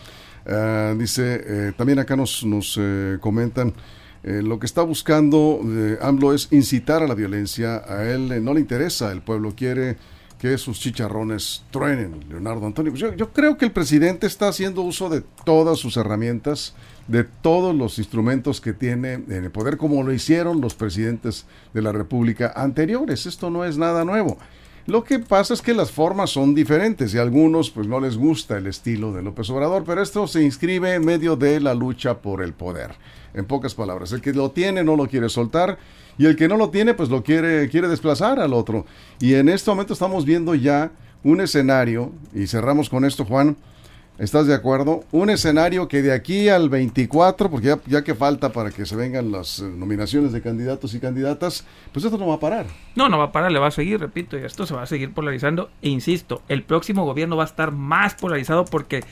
Ah, 0.45 0.93
dice, 0.97 1.41
eh, 1.45 1.71
también 1.77 1.99
acá 1.99 2.17
nos, 2.17 2.43
nos 2.43 2.77
eh, 2.77 3.17
comentan, 3.21 3.73
lo 4.21 4.59
que 4.59 4.65
está 4.65 4.81
buscando 4.81 5.61
AMLO 6.01 6.33
es 6.33 6.49
incitar 6.51 7.01
a 7.01 7.07
la 7.07 7.15
violencia. 7.15 7.81
A 7.87 8.03
él 8.03 8.43
no 8.43 8.53
le 8.53 8.59
interesa, 8.59 9.13
el 9.13 9.21
pueblo 9.21 9.53
quiere 9.55 9.95
que 10.37 10.57
sus 10.57 10.77
chicharrones 10.77 11.63
truenen, 11.71 12.25
Leonardo 12.27 12.65
Antonio. 12.65 12.91
Pues 12.91 12.99
yo, 12.99 13.15
yo 13.15 13.31
creo 13.31 13.57
que 13.57 13.63
el 13.63 13.71
presidente 13.71 14.27
está 14.27 14.49
haciendo 14.49 14.81
uso 14.81 15.07
de 15.07 15.23
todas 15.45 15.79
sus 15.79 15.95
herramientas, 15.95 16.75
de 17.09 17.23
todos 17.23 17.75
los 17.75 17.97
instrumentos 17.97 18.61
que 18.61 18.71
tiene 18.71 19.13
en 19.13 19.43
el 19.43 19.51
poder, 19.51 19.77
como 19.77 20.03
lo 20.03 20.13
hicieron 20.13 20.61
los 20.61 20.75
presidentes 20.75 21.45
de 21.73 21.81
la 21.81 21.91
República 21.91 22.53
anteriores. 22.55 23.25
Esto 23.25 23.49
no 23.49 23.65
es 23.65 23.77
nada 23.77 24.05
nuevo. 24.05 24.37
Lo 24.85 25.03
que 25.03 25.19
pasa 25.19 25.53
es 25.53 25.61
que 25.61 25.73
las 25.73 25.91
formas 25.91 26.29
son 26.29 26.55
diferentes 26.55 27.13
y 27.13 27.17
a 27.17 27.21
algunos 27.21 27.71
pues 27.71 27.87
no 27.87 27.99
les 27.99 28.15
gusta 28.15 28.57
el 28.57 28.67
estilo 28.67 29.11
de 29.11 29.23
López 29.23 29.49
Obrador, 29.49 29.83
pero 29.85 30.01
esto 30.01 30.27
se 30.27 30.43
inscribe 30.43 30.93
en 30.93 31.05
medio 31.05 31.35
de 31.35 31.59
la 31.59 31.73
lucha 31.73 32.19
por 32.19 32.41
el 32.43 32.53
poder. 32.53 32.91
En 33.33 33.45
pocas 33.45 33.75
palabras, 33.75 34.11
el 34.11 34.21
que 34.21 34.33
lo 34.33 34.51
tiene 34.51 34.83
no 34.83 34.95
lo 34.95 35.07
quiere 35.07 35.29
soltar 35.29 35.77
y 36.17 36.25
el 36.25 36.35
que 36.35 36.47
no 36.47 36.57
lo 36.57 36.69
tiene 36.69 36.93
pues 36.93 37.09
lo 37.09 37.23
quiere 37.23 37.69
quiere 37.69 37.87
desplazar 37.87 38.39
al 38.39 38.53
otro. 38.53 38.85
Y 39.19 39.33
en 39.33 39.49
este 39.49 39.69
momento 39.69 39.93
estamos 39.93 40.25
viendo 40.25 40.53
ya 40.55 40.91
un 41.23 41.41
escenario 41.41 42.11
y 42.33 42.47
cerramos 42.47 42.89
con 42.89 43.03
esto, 43.05 43.25
Juan. 43.25 43.57
¿Estás 44.19 44.47
de 44.47 44.53
acuerdo? 44.53 45.05
Un 45.13 45.29
escenario 45.29 45.87
que 45.87 46.01
de 46.01 46.11
aquí 46.11 46.49
al 46.49 46.67
24, 46.67 47.49
porque 47.49 47.77
ya, 47.87 48.03
que 48.03 48.13
falta 48.13 48.51
para 48.51 48.69
que 48.69 48.85
se 48.85 48.97
vengan 48.97 49.31
las 49.31 49.59
eh, 49.59 49.63
nominaciones 49.63 50.33
de 50.33 50.41
candidatos 50.41 50.93
y 50.93 50.99
candidatas, 50.99 51.65
pues 51.93 52.03
esto 52.03 52.17
no 52.17 52.27
va 52.27 52.35
a 52.35 52.39
parar. 52.41 52.65
No, 52.97 53.07
no 53.07 53.17
va 53.17 53.25
a 53.25 53.31
parar, 53.31 53.49
le 53.49 53.59
va 53.59 53.67
a 53.67 53.71
seguir, 53.71 53.97
repito, 53.97 54.37
y 54.37 54.43
esto 54.43 54.65
se 54.65 54.73
va 54.73 54.81
a 54.81 54.87
seguir 54.87 55.13
polarizando. 55.13 55.69
E 55.81 55.87
insisto, 55.87 56.41
el 56.49 56.63
próximo 56.63 57.05
gobierno 57.05 57.37
va 57.37 57.43
a 57.43 57.45
estar 57.45 57.71
más 57.71 58.13
polarizado 58.15 58.65
porque 58.65 59.05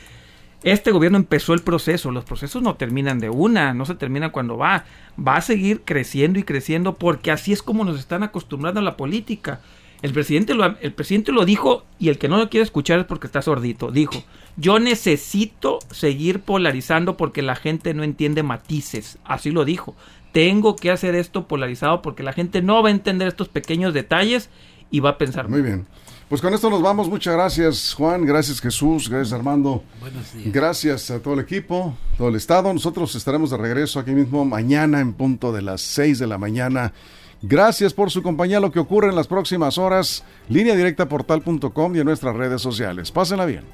este 0.64 0.92
gobierno 0.92 1.18
empezó 1.18 1.54
el 1.54 1.62
proceso. 1.62 2.12
Los 2.12 2.26
procesos 2.26 2.62
no 2.62 2.76
terminan 2.76 3.20
de 3.20 3.30
una, 3.30 3.74
no 3.74 3.86
se 3.86 3.96
termina 3.96 4.34
cuando 4.34 4.58
va. 4.58 4.84
Va 5.18 5.38
a 5.38 5.42
seguir 5.42 5.84
creciendo 5.86 6.38
y 6.38 6.44
creciendo 6.44 6.96
porque 6.96 7.32
así 7.32 7.54
es 7.54 7.64
como 7.64 7.86
nos 7.86 7.98
están 7.98 8.24
acostumbrando 8.24 8.82
a 8.82 8.84
la 8.84 8.98
política. 8.98 9.62
El 10.02 10.14
presidente, 10.14 10.54
lo, 10.54 10.78
el 10.80 10.94
presidente 10.94 11.32
lo 11.32 11.46
dijo 11.46 11.84
y 12.00 12.10
el 12.10 12.18
que 12.18 12.28
no 12.28 12.38
lo 12.38 12.50
quiere 12.50 12.64
escuchar 12.64 13.00
es 13.00 13.06
porque 13.06 13.28
está 13.28 13.42
sordito. 13.42 13.92
Dijo, 13.92 14.24
yo 14.56 14.80
necesito 14.80 15.80
seguir 15.92 16.42
polarizando 16.42 17.18
porque 17.18 17.42
la 17.42 17.56
gente 17.56 17.94
no 17.94 18.04
entiende 18.04 18.44
matices. 18.44 19.18
Así 19.24 19.52
lo 19.52 19.66
dijo. 19.66 19.96
Tengo 20.32 20.76
que 20.76 20.92
hacer 20.92 21.16
esto 21.16 21.48
polarizado 21.48 22.02
porque 22.02 22.24
la 22.24 22.34
gente 22.34 22.62
no 22.62 22.84
va 22.84 22.90
a 22.90 22.92
entender 22.92 23.28
estos 23.28 23.50
pequeños 23.50 23.94
detalles 23.94 24.50
y 24.92 25.00
va 25.00 25.12
a 25.12 25.18
pensar. 25.18 25.50
Muy 25.50 25.62
bien. 25.62 25.88
Pues 26.30 26.42
con 26.42 26.54
esto 26.54 26.70
nos 26.70 26.82
vamos. 26.82 27.08
Muchas 27.08 27.34
gracias, 27.34 27.94
Juan. 27.94 28.26
Gracias, 28.26 28.60
Jesús. 28.60 29.10
Gracias, 29.10 29.32
Armando. 29.32 29.84
Buenos 30.02 30.34
días. 30.34 30.52
Gracias 30.52 31.10
a 31.10 31.22
todo 31.22 31.36
el 31.36 31.40
equipo, 31.40 31.96
todo 32.18 32.28
el 32.28 32.36
Estado. 32.36 32.74
Nosotros 32.74 33.16
estaremos 33.16 33.50
de 33.50 33.58
regreso 33.58 33.98
aquí 33.98 34.12
mismo 34.12 34.44
mañana 34.44 35.00
en 35.00 35.14
punto 35.14 35.54
de 35.54 35.62
las 35.62 35.82
6 35.82 36.20
de 36.20 36.28
la 36.28 36.38
mañana. 36.38 36.92
Gracias 37.42 37.94
por 37.94 38.12
su 38.12 38.24
compañía. 38.24 38.60
Lo 38.60 38.72
que 38.72 38.80
ocurre 38.80 39.10
en 39.10 39.16
las 39.16 39.28
próximas 39.28 39.78
horas, 39.78 40.24
línea 40.50 40.76
directa 40.76 41.08
portal.com 41.08 41.96
y 41.96 42.00
en 42.00 42.06
nuestras 42.06 42.36
redes 42.36 42.62
sociales. 42.62 43.12
Pásenla 43.12 43.46
bien. 43.46 43.66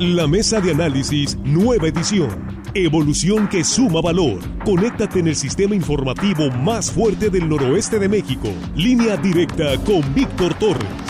La 0.00 0.26
mesa 0.26 0.60
de 0.60 0.70
análisis, 0.70 1.36
nueva 1.44 1.88
edición. 1.88 2.58
Evolución 2.72 3.48
que 3.48 3.62
suma 3.64 4.00
valor. 4.00 4.38
Conéctate 4.64 5.18
en 5.18 5.28
el 5.28 5.36
sistema 5.36 5.74
informativo 5.74 6.50
más 6.50 6.90
fuerte 6.90 7.28
del 7.28 7.48
noroeste 7.48 7.98
de 7.98 8.08
México. 8.08 8.48
Línea 8.74 9.18
directa 9.18 9.76
con 9.84 10.14
Víctor 10.14 10.54
Torres. 10.54 11.09